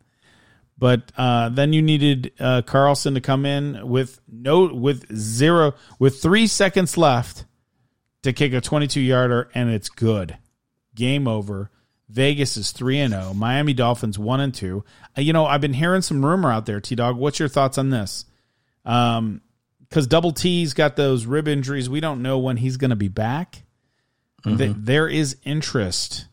[0.78, 6.22] But uh, then you needed uh, Carlson to come in with no with zero with
[6.22, 7.46] three seconds left
[8.24, 10.38] to kick a 22 yarder, and it's good.
[10.94, 11.72] Game over.
[12.10, 13.34] Vegas is three and zero.
[13.34, 14.84] Miami Dolphins one and two.
[15.18, 16.80] Uh, you know, I've been hearing some rumor out there.
[16.80, 18.26] T Dog, what's your thoughts on this?
[18.86, 19.42] Um,
[19.90, 21.90] because Double T's got those rib injuries.
[21.90, 23.64] We don't know when he's going to be back.
[24.44, 26.28] Th- there is interest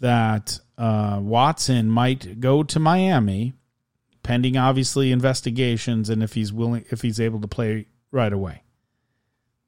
[0.00, 3.52] that uh, Watson might go to Miami,
[4.22, 8.62] pending obviously investigations, and if he's willing, if he's able to play right away,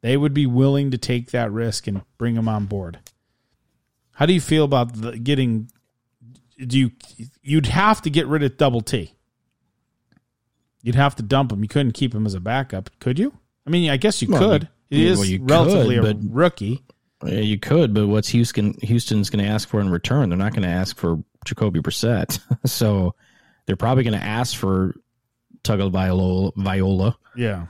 [0.00, 2.98] they would be willing to take that risk and bring him on board.
[4.12, 5.70] How do you feel about the, getting?
[6.58, 6.90] Do you?
[7.42, 9.14] You'd have to get rid of Double T.
[10.82, 11.62] You'd have to dump him.
[11.62, 13.32] You couldn't keep him as a backup, could you?
[13.66, 14.68] I mean, I guess you Well, could.
[14.90, 16.82] He is well, relatively could, a rookie.
[17.24, 20.28] You could, but what's Houston Houston's going to ask for in return?
[20.28, 23.14] They're not going to ask for Jacoby Brissett, so
[23.66, 24.94] they're probably going to ask for
[25.62, 26.52] Tagovailoa.
[26.56, 27.66] Viola, Yeah.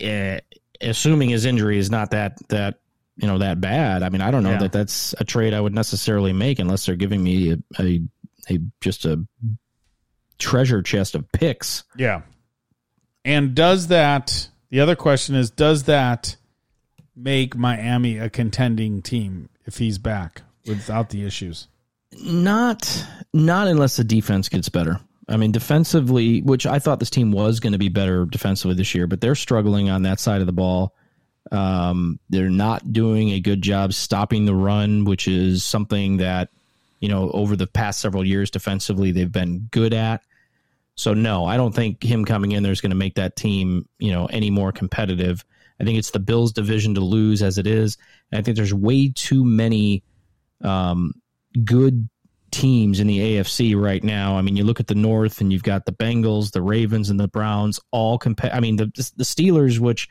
[0.00, 0.40] eh,
[0.80, 2.80] assuming his injury is not that that
[3.16, 4.02] you know that bad.
[4.02, 4.58] I mean, I don't know Yeah.
[4.58, 8.00] that that's a trade I would necessarily make unless they're giving me a, a,
[8.50, 9.24] a just a
[10.38, 11.84] treasure chest of picks.
[11.96, 12.22] Yeah.
[13.24, 16.36] And does that the other question is does that
[17.18, 21.68] make Miami a contending team if he's back without the issues?
[22.22, 25.00] Not not unless the defense gets better.
[25.28, 28.94] I mean, defensively, which I thought this team was going to be better defensively this
[28.94, 30.94] year, but they're struggling on that side of the ball.
[31.52, 36.48] Um, they're not doing a good job stopping the run, which is something that
[37.00, 40.22] you know over the past several years defensively they've been good at.
[40.94, 43.86] So no, I don't think him coming in there is going to make that team
[43.98, 45.44] you know any more competitive.
[45.80, 47.96] I think it's the Bills' division to lose as it is.
[48.30, 50.02] And I think there's way too many
[50.62, 51.12] um,
[51.64, 52.08] good
[52.50, 54.36] teams in the AFC right now.
[54.36, 57.20] I mean, you look at the North and you've got the Bengals, the Ravens, and
[57.20, 58.52] the Browns all compare.
[58.52, 60.08] I mean, the the Steelers, which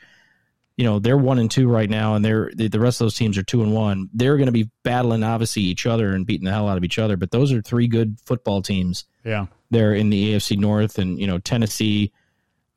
[0.76, 3.16] you know they're one and two right now, and they're the the rest of those
[3.16, 4.08] teams are two and one.
[4.14, 6.98] They're going to be battling obviously each other and beating the hell out of each
[6.98, 7.16] other.
[7.16, 9.04] But those are three good football teams.
[9.24, 9.46] Yeah.
[9.70, 12.12] there in the AFC North, and you know Tennessee,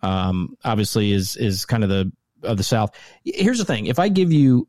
[0.02, 2.12] um, obviously is is kind of the
[2.44, 2.96] of the South.
[3.24, 4.68] Here's the thing: if I give you,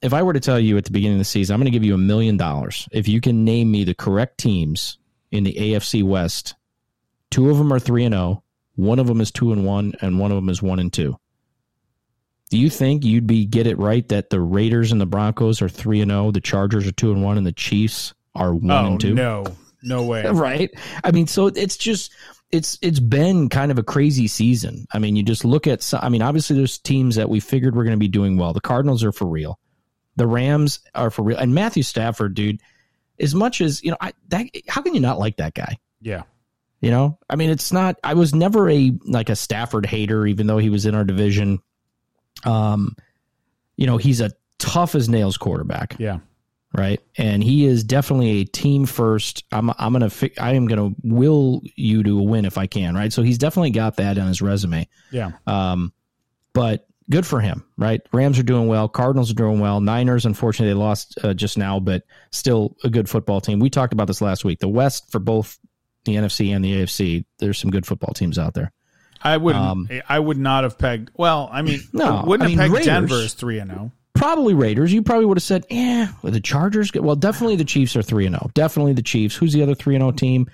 [0.00, 1.76] if I were to tell you at the beginning of the season, I'm going to
[1.76, 4.98] give you a million dollars if you can name me the correct teams
[5.30, 6.54] in the AFC West.
[7.30, 8.42] Two of them are three and zero.
[8.74, 11.18] One of them is two and one, and one of them is one and two.
[12.50, 15.68] Do you think you'd be get it right that the Raiders and the Broncos are
[15.68, 18.86] three and zero, the Chargers are two and one, and the Chiefs are one oh,
[18.92, 19.14] and two?
[19.14, 19.44] No,
[19.82, 20.24] no way.
[20.32, 20.70] right?
[21.04, 22.12] I mean, so it's just
[22.50, 24.86] it's it's been kind of a crazy season.
[24.92, 25.92] I mean, you just look at.
[25.94, 28.52] I mean, obviously, there's teams that we figured were going to be doing well.
[28.52, 29.58] The Cardinals are for real.
[30.16, 32.60] The Rams are for real, and Matthew Stafford, dude.
[33.18, 35.78] As much as you know, I that how can you not like that guy?
[36.00, 36.22] Yeah.
[36.80, 37.96] You know, I mean, it's not.
[38.02, 41.60] I was never a like a Stafford hater, even though he was in our division.
[42.44, 42.96] Um,
[43.76, 45.94] you know, he's a tough as nails quarterback.
[45.98, 46.18] Yeah
[46.76, 47.00] right?
[47.16, 49.44] And he is definitely a team first.
[49.52, 52.94] I'm I'm gonna fi- I am gonna will you to a win if I can,
[52.94, 53.12] right?
[53.12, 54.88] So he's definitely got that on his resume.
[55.10, 55.32] Yeah.
[55.46, 55.92] Um,
[56.52, 58.00] but good for him, right?
[58.12, 58.88] Rams are doing well.
[58.88, 59.80] Cardinals are doing well.
[59.80, 63.58] Niners, unfortunately, they lost uh, just now, but still a good football team.
[63.60, 64.60] We talked about this last week.
[64.60, 65.58] The West for both
[66.04, 68.72] the NFC and the AFC, there's some good football teams out there.
[69.24, 71.10] I would um, I would not have pegged.
[71.14, 73.92] Well, I mean, no, wouldn't I mean, have pegged Raiders, Denver as three and zero.
[74.22, 74.92] Probably Raiders.
[74.92, 76.92] You probably would have said, yeah, the Chargers.
[76.94, 78.46] Well, definitely the Chiefs are three and zero.
[78.46, 78.50] Oh.
[78.54, 79.34] Definitely the Chiefs.
[79.34, 80.46] Who's the other three and zero oh team?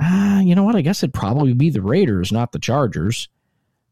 [0.00, 0.74] Uh, you know what?
[0.74, 3.28] I guess it'd probably be the Raiders, not the Chargers.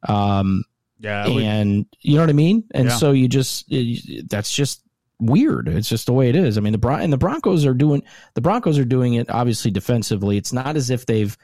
[0.08, 0.64] Um,
[0.98, 2.64] yeah, and you know what I mean.
[2.72, 2.96] And yeah.
[2.96, 4.82] so you just it, that's just
[5.20, 5.68] weird.
[5.68, 6.58] It's just the way it is.
[6.58, 8.02] I mean, the Bron- and the Broncos are doing
[8.34, 10.36] the Broncos are doing it obviously defensively.
[10.36, 11.38] It's not as if they've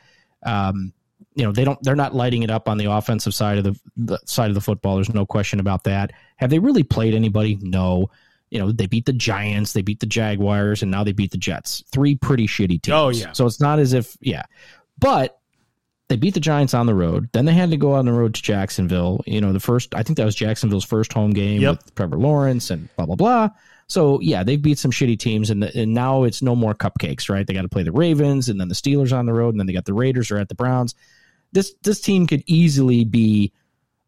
[0.45, 0.93] um,
[1.39, 3.81] you know they don't they're not lighting it up on the offensive side of the,
[3.97, 4.97] the, side of the football.
[4.97, 6.13] There's no question about that.
[6.37, 7.57] Have they really played anybody?
[7.63, 8.11] No.
[8.51, 11.39] You know they beat the Giants, they beat the Jaguars, and now they beat the
[11.39, 11.85] Jets.
[11.93, 12.89] Three pretty shitty teams.
[12.89, 13.33] Oh yeah.
[13.33, 14.43] So it's not as if yeah,
[14.99, 15.39] but
[16.09, 17.29] they beat the Giants on the road.
[17.33, 19.23] Then they had to go on the road to Jacksonville.
[19.27, 21.77] You know the first I think that was Jacksonville's first home game yep.
[21.77, 23.51] with Trevor Lawrence and blah blah blah.
[23.87, 27.47] So yeah, they've beat some shitty teams, and, and now it's no more cupcakes, right?
[27.47, 29.67] They got to play the Ravens, and then the Steelers on the road, and then
[29.67, 30.95] they got the Raiders or at the Browns
[31.53, 33.53] this this team could easily be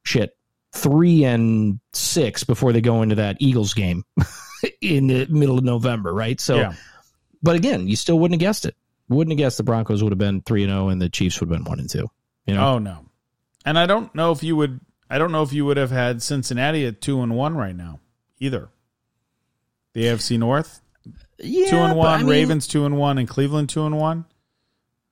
[0.03, 0.36] shit
[0.72, 4.05] three and six before they go into that Eagles game
[4.80, 6.41] in the middle of November, right?
[6.41, 6.74] So, yeah.
[7.43, 8.76] but again, you still wouldn't have guessed it.
[9.09, 11.51] Wouldn't have guessed the Broncos would have been three and zero, and the Chiefs would
[11.51, 12.09] have been one and two.
[12.47, 12.74] You know?
[12.74, 13.07] Oh no,
[13.64, 14.80] and I don't know if you would.
[15.09, 17.99] I don't know if you would have had Cincinnati at two and one right now
[18.38, 18.68] either.
[19.95, 20.80] The AFC North,
[21.38, 22.09] yeah, two and one.
[22.09, 24.26] I mean, Ravens two and one, and Cleveland two and one.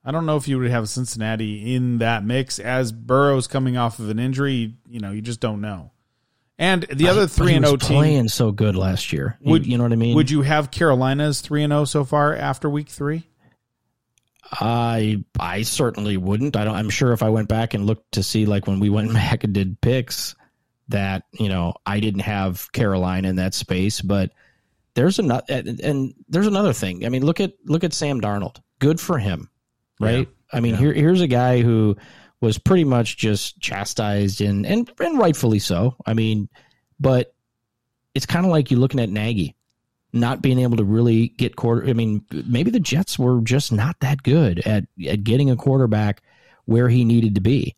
[0.04, 3.98] I don't know if you would have Cincinnati in that mix as Burrow's coming off
[3.98, 4.74] of an injury.
[4.86, 5.92] You know, you just don't know.
[6.58, 9.38] And the other three and zero oh team playing so good last year.
[9.42, 10.16] Would you know what I mean?
[10.16, 13.28] Would you have Carolina's three and zero oh so far after week three?
[14.50, 16.56] I I certainly wouldn't.
[16.56, 16.74] I don't.
[16.74, 19.44] I'm sure if I went back and looked to see like when we went back
[19.44, 20.34] and did picks
[20.88, 24.32] that you know I didn't have Carolina in that space, but
[24.94, 27.04] there's another and, and there's another thing.
[27.04, 28.60] I mean, look at look at Sam Darnold.
[28.80, 29.48] Good for him
[30.00, 30.28] right?
[30.28, 30.56] Yeah.
[30.56, 30.80] I mean, yeah.
[30.80, 31.96] here here's a guy who
[32.40, 35.96] was pretty much just chastised and and and rightfully so.
[36.06, 36.48] I mean,
[36.98, 37.34] but
[38.14, 39.54] it's kind of like you're looking at Nagy
[40.12, 41.86] not being able to really get quarter.
[41.86, 46.22] I mean, maybe the Jets were just not that good at at getting a quarterback
[46.64, 47.76] where he needed to be,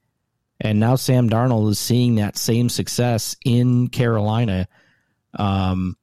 [0.61, 4.69] and now Sam Darnold is seeing that same success in Carolina.
[5.35, 5.97] Um,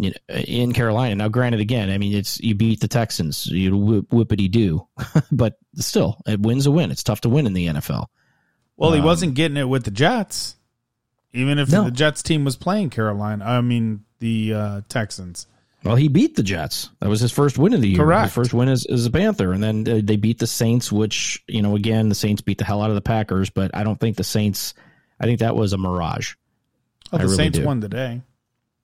[0.00, 1.14] you know, in Carolina.
[1.14, 4.86] Now, granted, again, I mean, it's you beat the Texans, you whoop, whoopity do,
[5.32, 6.90] but still, it wins a win.
[6.90, 8.06] It's tough to win in the NFL.
[8.76, 10.56] Well, he um, wasn't getting it with the Jets,
[11.32, 11.84] even if no.
[11.84, 13.44] the Jets team was playing Carolina.
[13.44, 15.46] I mean, the uh, Texans.
[15.84, 16.90] Well, he beat the Jets.
[17.00, 17.98] That was his first win of the year.
[17.98, 18.24] Correct.
[18.24, 19.52] His first win as, as a Panther.
[19.52, 22.82] And then they beat the Saints, which, you know, again, the Saints beat the hell
[22.82, 24.74] out of the Packers, but I don't think the Saints,
[25.18, 26.34] I think that was a mirage.
[27.10, 27.64] Well, the really Saints do.
[27.64, 28.20] won today.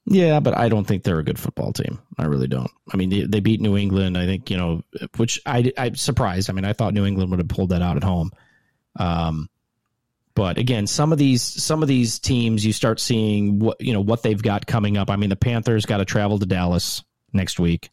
[0.08, 1.98] Yeah, but I don't think they're a good football team.
[2.16, 2.70] I really don't.
[2.92, 4.16] I mean, they, they beat New England.
[4.16, 4.82] I think you know,
[5.16, 6.48] which I I'm surprised.
[6.48, 8.30] I mean, I thought New England would have pulled that out at home.
[8.94, 9.48] Um,
[10.36, 14.00] but again, some of these some of these teams, you start seeing what you know
[14.00, 15.10] what they've got coming up.
[15.10, 17.02] I mean, the Panthers got to travel to Dallas
[17.32, 17.90] next week.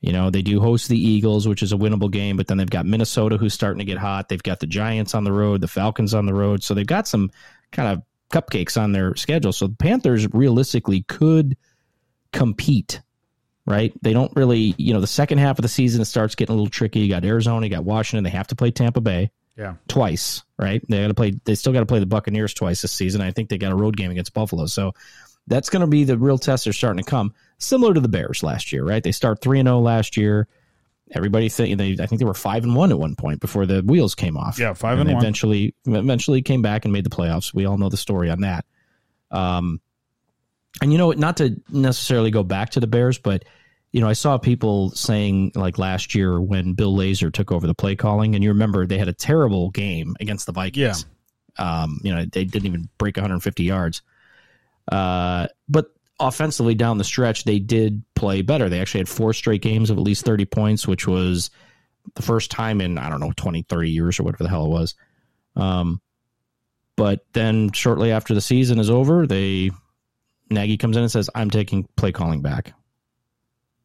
[0.00, 2.70] You know, they do host the Eagles, which is a winnable game, but then they've
[2.70, 4.28] got Minnesota who's starting to get hot.
[4.28, 6.62] They've got the Giants on the road, the Falcons on the road.
[6.62, 7.30] So they've got some
[7.72, 8.02] kind of
[8.32, 9.52] cupcakes on their schedule.
[9.52, 11.56] So the Panthers realistically could
[12.32, 13.00] compete,
[13.66, 13.92] right?
[14.02, 16.56] They don't really, you know, the second half of the season it starts getting a
[16.56, 17.00] little tricky.
[17.00, 18.24] You got Arizona, you got Washington.
[18.24, 19.30] They have to play Tampa Bay.
[19.56, 19.74] Yeah.
[19.88, 20.80] Twice, right?
[20.88, 21.32] They got to play.
[21.44, 23.20] They still got to play the Buccaneers twice this season.
[23.20, 24.66] I think they got a road game against Buffalo.
[24.66, 24.94] So
[25.48, 26.62] that's going to be the real test.
[26.62, 29.02] They're starting to come, similar to the Bears last year, right?
[29.02, 30.46] They start three and zero oh last year.
[31.12, 33.82] Everybody think they I think they were five and one at one point before the
[33.82, 34.58] wheels came off.
[34.58, 35.22] Yeah, five and, and one.
[35.22, 37.54] Eventually, eventually came back and made the playoffs.
[37.54, 38.64] We all know the story on that.
[39.30, 39.80] Um,
[40.80, 43.44] and you know, not to necessarily go back to the Bears, but
[43.92, 47.74] you know, I saw people saying like last year when Bill Lazor took over the
[47.74, 51.06] play calling, and you remember they had a terrible game against the Vikings.
[51.58, 51.82] Yeah.
[51.82, 54.02] Um, you know, they didn't even break 150 yards.
[54.92, 58.68] Uh, but offensively down the stretch, they did play better.
[58.68, 61.50] They actually had four straight games of at least 30 points, which was
[62.14, 64.70] the first time in, I don't know, 20, 30 years or whatever the hell it
[64.70, 64.94] was.
[65.56, 66.00] Um,
[66.96, 69.70] but then shortly after the season is over, they
[70.50, 72.74] Nagy comes in and says, "I'm taking play calling back."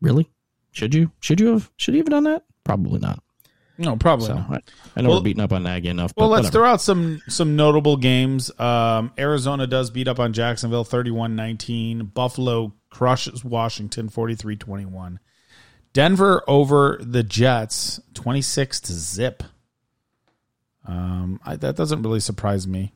[0.01, 0.29] Really?
[0.71, 1.11] Should you?
[1.19, 1.71] Should you have?
[1.77, 2.43] Should you have done that?
[2.63, 3.22] Probably not.
[3.77, 4.27] No, probably.
[4.27, 4.59] So, I,
[4.95, 6.13] I, know well, we're beating up on Nagy enough.
[6.15, 6.51] well, let's whatever.
[6.51, 8.51] throw out some some notable games.
[8.59, 12.13] Um, Arizona does beat up on Jacksonville 31-19.
[12.13, 15.17] Buffalo crushes Washington 43-21.
[15.93, 19.43] Denver over the Jets 26 to zip.
[20.85, 22.93] Um, I, that doesn't really surprise me.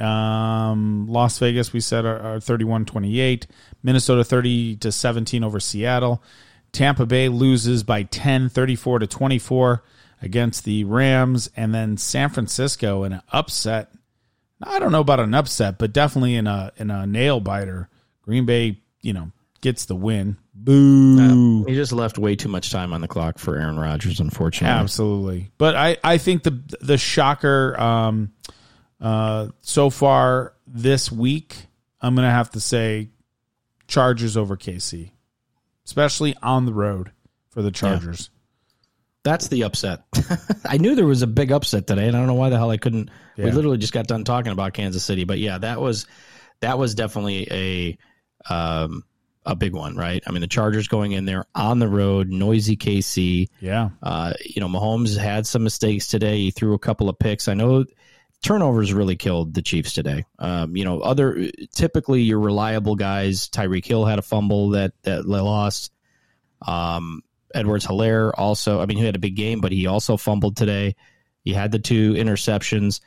[0.00, 3.46] Um, Las Vegas, we said, are, are 31-28.
[3.82, 6.22] Minnesota 30 to 17 over Seattle.
[6.72, 9.82] Tampa Bay loses by 10, 34 to 24
[10.22, 13.92] against the Rams, and then San Francisco in an upset.
[14.62, 17.88] I don't know about an upset, but definitely in a in a nail biter.
[18.22, 20.36] Green Bay, you know, gets the win.
[20.54, 21.62] Boo!
[21.64, 24.80] Uh, he just left way too much time on the clock for Aaron Rodgers, unfortunately.
[24.80, 28.32] Absolutely, but I I think the the shocker um,
[29.00, 31.56] uh, so far this week,
[32.00, 33.10] I'm gonna have to say
[33.86, 35.12] Chargers over KC,
[35.86, 37.12] especially on the road
[37.50, 38.30] for the Chargers.
[38.32, 38.37] Yeah.
[39.28, 40.04] That's the upset.
[40.64, 42.70] I knew there was a big upset today, and I don't know why the hell
[42.70, 43.10] I couldn't.
[43.36, 43.44] Yeah.
[43.44, 46.06] We literally just got done talking about Kansas City, but yeah, that was
[46.60, 47.98] that was definitely a
[48.48, 49.04] um,
[49.44, 50.22] a big one, right?
[50.26, 53.48] I mean, the Chargers going in there on the road, noisy KC.
[53.60, 56.38] Yeah, uh, you know, Mahomes had some mistakes today.
[56.38, 57.48] He threw a couple of picks.
[57.48, 57.84] I know
[58.42, 60.24] turnovers really killed the Chiefs today.
[60.38, 63.50] Um, you know, other typically your reliable guys.
[63.50, 65.92] Tyreek Hill had a fumble that that lost.
[66.66, 67.22] Um,
[67.54, 70.96] Edwards Helaire also, I mean, he had a big game, but he also fumbled today.
[71.42, 73.00] He had the two interceptions.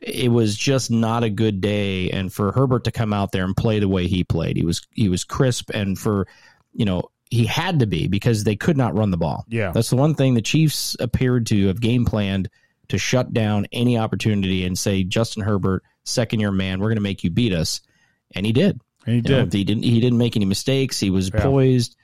[0.00, 2.10] It was just not a good day.
[2.10, 4.82] And for Herbert to come out there and play the way he played, he was
[4.92, 5.70] he was crisp.
[5.72, 6.26] And for
[6.72, 9.44] you know, he had to be because they could not run the ball.
[9.48, 12.48] Yeah, that's the one thing the Chiefs appeared to have game planned
[12.88, 17.02] to shut down any opportunity and say Justin Herbert, second year man, we're going to
[17.02, 17.80] make you beat us,
[18.34, 18.80] and he did.
[19.06, 19.52] And he you did.
[19.52, 19.82] Know, he didn't.
[19.84, 21.00] He didn't make any mistakes.
[21.00, 21.42] He was yeah.
[21.42, 21.96] poised.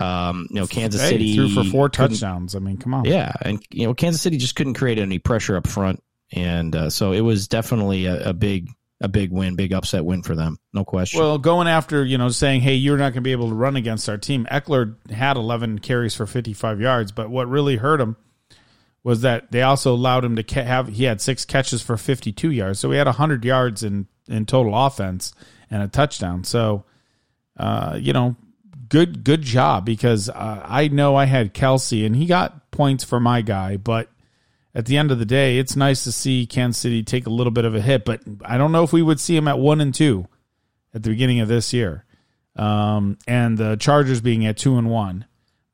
[0.00, 2.54] Um, you know, Kansas hey, City threw for four touchdowns.
[2.54, 3.04] I mean, come on.
[3.04, 6.90] Yeah, and you know, Kansas City just couldn't create any pressure up front, and uh,
[6.90, 8.70] so it was definitely a, a, big,
[9.02, 11.20] a big win, big upset win for them, no question.
[11.20, 13.76] Well, going after you know, saying, "Hey, you're not going to be able to run
[13.76, 18.16] against our team." Ekeler had 11 carries for 55 yards, but what really hurt him
[19.02, 20.88] was that they also allowed him to have.
[20.88, 24.74] He had six catches for 52 yards, so he had 100 yards in in total
[24.74, 25.34] offense
[25.70, 26.44] and a touchdown.
[26.44, 26.84] So,
[27.58, 28.36] uh, you know,
[28.90, 33.18] good good job because uh, I know I had Kelce and he got points for
[33.18, 34.10] my guy, but
[34.74, 37.50] at the end of the day, it's nice to see Kansas City take a little
[37.50, 38.04] bit of a hit.
[38.04, 40.26] But I don't know if we would see him at one and two
[40.92, 42.04] at the beginning of this year,
[42.56, 45.24] um, and the Chargers being at two and one.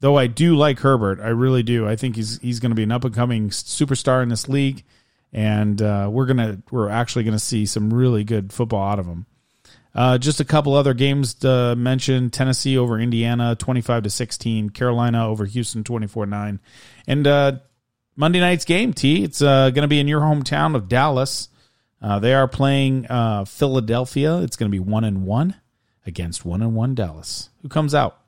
[0.00, 1.88] Though I do like Herbert, I really do.
[1.88, 4.84] I think he's he's going to be an up and coming superstar in this league,
[5.32, 9.06] and uh, we're gonna we're actually going to see some really good football out of
[9.06, 9.26] him.
[9.96, 14.68] Uh, just a couple other games to mention: Tennessee over Indiana, twenty-five to sixteen.
[14.68, 16.60] Carolina over Houston, twenty-four nine.
[17.06, 17.52] And uh,
[18.14, 19.24] Monday night's game, T.
[19.24, 21.48] It's uh, going to be in your hometown of Dallas.
[22.02, 24.40] Uh, they are playing uh, Philadelphia.
[24.40, 25.56] It's going to be one and one
[26.04, 27.48] against one and one Dallas.
[27.62, 28.18] Who comes out?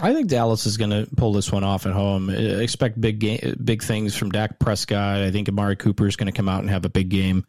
[0.00, 2.30] I think Dallas is going to pull this one off at home.
[2.30, 5.18] I expect big game, big things from Dak Prescott.
[5.18, 7.44] I think Amari Cooper is going to come out and have a big game.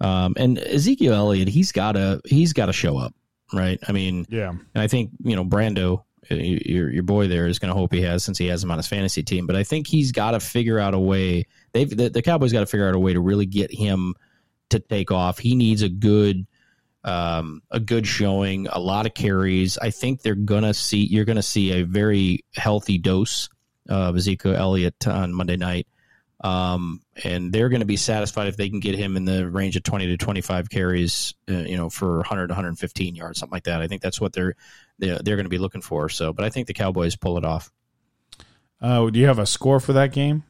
[0.00, 3.14] Um, and Ezekiel Elliott, he's got to he's got to show up,
[3.52, 3.78] right?
[3.86, 4.48] I mean, yeah.
[4.48, 8.02] And I think you know Brando, your your boy there, is going to hope he
[8.02, 9.46] has since he has him on his fantasy team.
[9.46, 11.46] But I think he's got to figure out a way.
[11.72, 14.14] They've the, the Cowboys got to figure out a way to really get him
[14.70, 15.38] to take off.
[15.38, 16.46] He needs a good
[17.04, 19.78] um, a good showing, a lot of carries.
[19.78, 23.48] I think they're gonna see you're gonna see a very healthy dose
[23.88, 25.86] of Ezekiel Elliott on Monday night.
[26.42, 29.76] Um, and they're going to be satisfied if they can get him in the range
[29.76, 33.64] of 20 to 25 carries, uh, you know, for 100 to 115 yards, something like
[33.64, 33.82] that.
[33.82, 34.54] I think that's what they're
[34.98, 36.08] they're, they're going to be looking for.
[36.08, 37.70] So, but I think the Cowboys pull it off.
[38.80, 40.44] Uh, do you have a score for that game?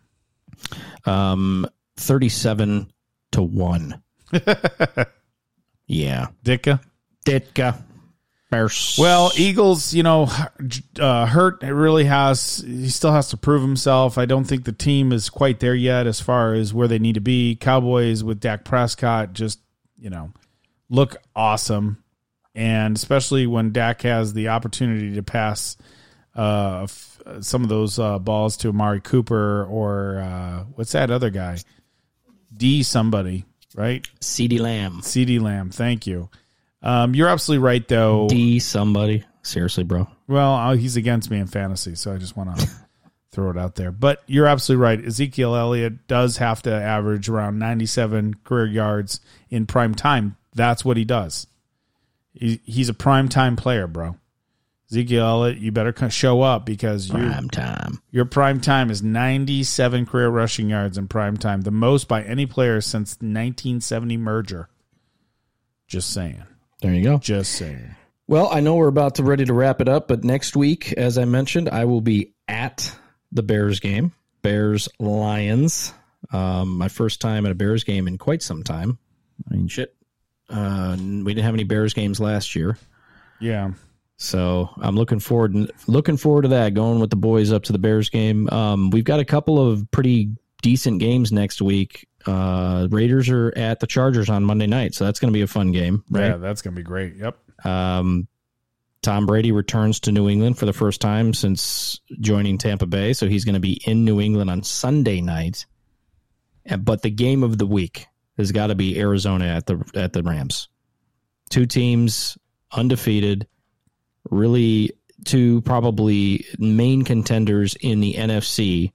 [1.04, 1.66] Um,
[1.96, 2.92] 37
[3.32, 4.02] to 1.
[5.86, 6.28] yeah.
[6.44, 6.80] Ditka?
[7.26, 7.82] Ditka.
[8.50, 8.96] Bears.
[8.98, 10.28] Well, Eagles, you know,
[10.98, 11.62] uh, hurt.
[11.62, 12.58] It really has.
[12.66, 14.18] He still has to prove himself.
[14.18, 17.14] I don't think the team is quite there yet as far as where they need
[17.14, 17.54] to be.
[17.54, 19.60] Cowboys with Dak Prescott just,
[19.98, 20.32] you know,
[20.88, 22.02] look awesome,
[22.54, 25.76] and especially when Dak has the opportunity to pass
[26.34, 31.30] uh, f- some of those uh, balls to Amari Cooper or uh, what's that other
[31.30, 31.58] guy?
[32.56, 33.44] D somebody,
[33.76, 34.08] right?
[34.20, 35.02] CeeDee Lamb.
[35.02, 35.70] CeeDee Lamb.
[35.70, 36.30] Thank you.
[36.82, 38.28] Um, you're absolutely right, though.
[38.28, 39.24] D somebody.
[39.42, 40.06] Seriously, bro.
[40.28, 42.68] Well, uh, he's against me in fantasy, so I just want to
[43.32, 43.90] throw it out there.
[43.90, 45.04] But you're absolutely right.
[45.04, 50.36] Ezekiel Elliott does have to average around 97 career yards in prime time.
[50.54, 51.46] That's what he does.
[52.32, 54.16] He, he's a prime time player, bro.
[54.90, 58.00] Ezekiel Elliott, you better show up because prime time.
[58.10, 62.44] Your prime time is 97 career rushing yards in prime time, the most by any
[62.44, 64.68] player since 1970 merger.
[65.86, 66.42] Just saying.
[66.82, 67.18] There you go.
[67.18, 67.94] Just saying.
[68.26, 71.18] Well, I know we're about to ready to wrap it up, but next week, as
[71.18, 72.94] I mentioned, I will be at
[73.32, 74.12] the Bears game,
[74.42, 75.92] Bears Lions.
[76.32, 78.98] Um, my first time at a Bears game in quite some time.
[79.50, 79.94] I mean, shit.
[80.48, 82.78] Uh, we didn't have any Bears games last year.
[83.40, 83.72] Yeah.
[84.16, 86.74] So I'm looking forward looking forward to that.
[86.74, 88.48] Going with the boys up to the Bears game.
[88.50, 92.06] Um, we've got a couple of pretty decent games next week.
[92.26, 95.46] Uh, Raiders are at the Chargers on Monday night, so that's going to be a
[95.46, 96.04] fun game.
[96.10, 96.28] Right?
[96.28, 97.16] Yeah, that's going to be great.
[97.16, 97.38] Yep.
[97.64, 98.28] Um,
[99.02, 103.26] Tom Brady returns to New England for the first time since joining Tampa Bay, so
[103.28, 105.66] he's going to be in New England on Sunday night.
[106.78, 108.06] But the game of the week
[108.36, 110.68] has got to be Arizona at the at the Rams.
[111.48, 112.36] Two teams
[112.70, 113.48] undefeated,
[114.30, 114.92] really
[115.24, 118.92] two probably main contenders in the NFC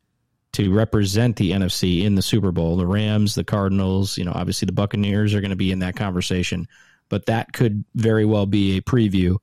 [0.56, 2.78] to represent the NFC in the Super Bowl.
[2.78, 5.96] The Rams, the Cardinals, you know, obviously the Buccaneers are going to be in that
[5.96, 6.68] conversation,
[7.10, 9.38] but that could very well be a preview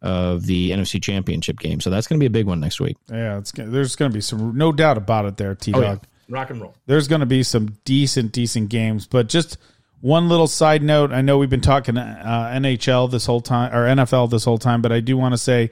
[0.00, 1.80] of the NFC Championship game.
[1.80, 2.96] So that's going to be a big one next week.
[3.10, 5.82] Yeah, it's there's going to be some no doubt about it there, T Dog.
[5.82, 5.98] Oh, yeah.
[6.28, 6.74] Rock and roll.
[6.86, 9.58] There's going to be some decent decent games, but just
[10.00, 13.86] one little side note, I know we've been talking uh, NHL this whole time or
[13.86, 15.70] NFL this whole time, but I do want to say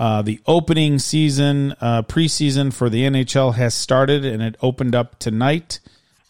[0.00, 5.18] uh, the opening season, uh, preseason for the NHL has started and it opened up
[5.18, 5.78] tonight.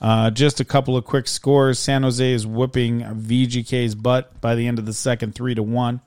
[0.01, 1.79] Uh, just a couple of quick scores.
[1.79, 6.01] San Jose is whipping VGK's butt by the end of the second, three to one.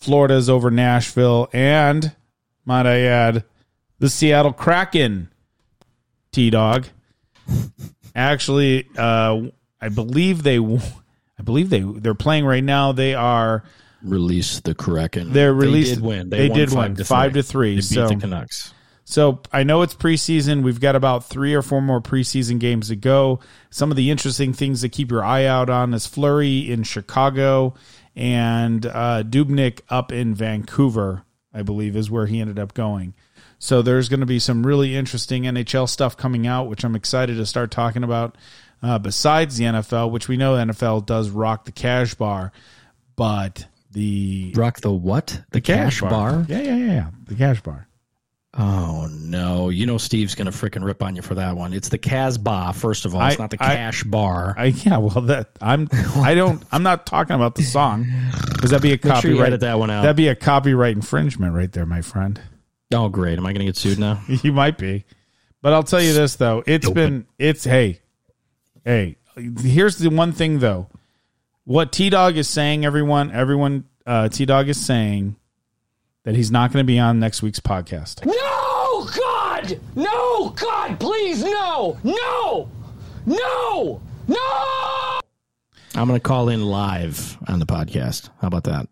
[0.00, 2.16] Florida is over Nashville, and
[2.64, 3.44] might I add,
[3.98, 5.28] the Seattle Kraken.
[6.32, 6.86] T Dog.
[8.14, 9.42] Actually, uh,
[9.78, 10.58] I believe they,
[11.38, 12.92] I believe they they're playing right now.
[12.92, 13.62] They are
[14.04, 15.32] release the Kraken.
[15.32, 15.90] They're released.
[15.90, 16.30] They did win.
[16.30, 17.76] They, they did five win to five to three.
[17.76, 18.74] They so the Canucks.
[19.04, 20.62] So I know it's preseason.
[20.62, 23.40] We've got about three or four more preseason games to go.
[23.70, 27.74] Some of the interesting things to keep your eye out on is Fleury in Chicago
[28.14, 31.24] and uh, Dubnyk up in Vancouver.
[31.52, 33.14] I believe is where he ended up going.
[33.58, 37.36] So there's going to be some really interesting NHL stuff coming out, which I'm excited
[37.36, 38.36] to start talking about.
[38.82, 42.50] Uh, besides the NFL, which we know the NFL does rock the cash bar,
[43.14, 45.26] but the rock the what?
[45.26, 46.10] The, the cash, cash bar.
[46.10, 46.46] bar.
[46.48, 47.88] Yeah, yeah, yeah, the cash bar.
[48.54, 49.70] Oh no!
[49.70, 51.72] You know Steve's gonna freaking rip on you for that one.
[51.72, 53.26] It's the Casbah, first of all.
[53.26, 54.54] It's I, not the I, Cash Bar.
[54.58, 55.88] I, yeah, well, that I'm.
[56.16, 56.62] I don't.
[56.70, 58.06] I'm not talking about the song
[58.52, 59.48] because that'd be a copyright.
[59.48, 60.02] Sure that one out.
[60.02, 62.38] That'd be a copyright infringement right there, my friend.
[62.92, 63.38] Oh, great!
[63.38, 64.20] Am I gonna get sued now?
[64.28, 65.06] you might be,
[65.62, 66.62] but I'll tell you this though.
[66.66, 66.94] It's Stupid.
[66.94, 67.26] been.
[67.38, 68.00] It's hey,
[68.84, 69.16] hey.
[69.62, 70.88] Here's the one thing though.
[71.64, 75.36] What T Dog is saying, everyone, everyone, uh, T Dog is saying
[76.24, 78.26] that he's not going to be on next week's podcast.
[78.26, 79.80] No, God!
[79.94, 81.98] No, God, please, no!
[82.02, 82.68] No!
[83.26, 84.00] No!
[84.26, 85.20] No!
[85.94, 88.28] I'm going to call in live on the podcast.
[88.40, 88.88] How about that?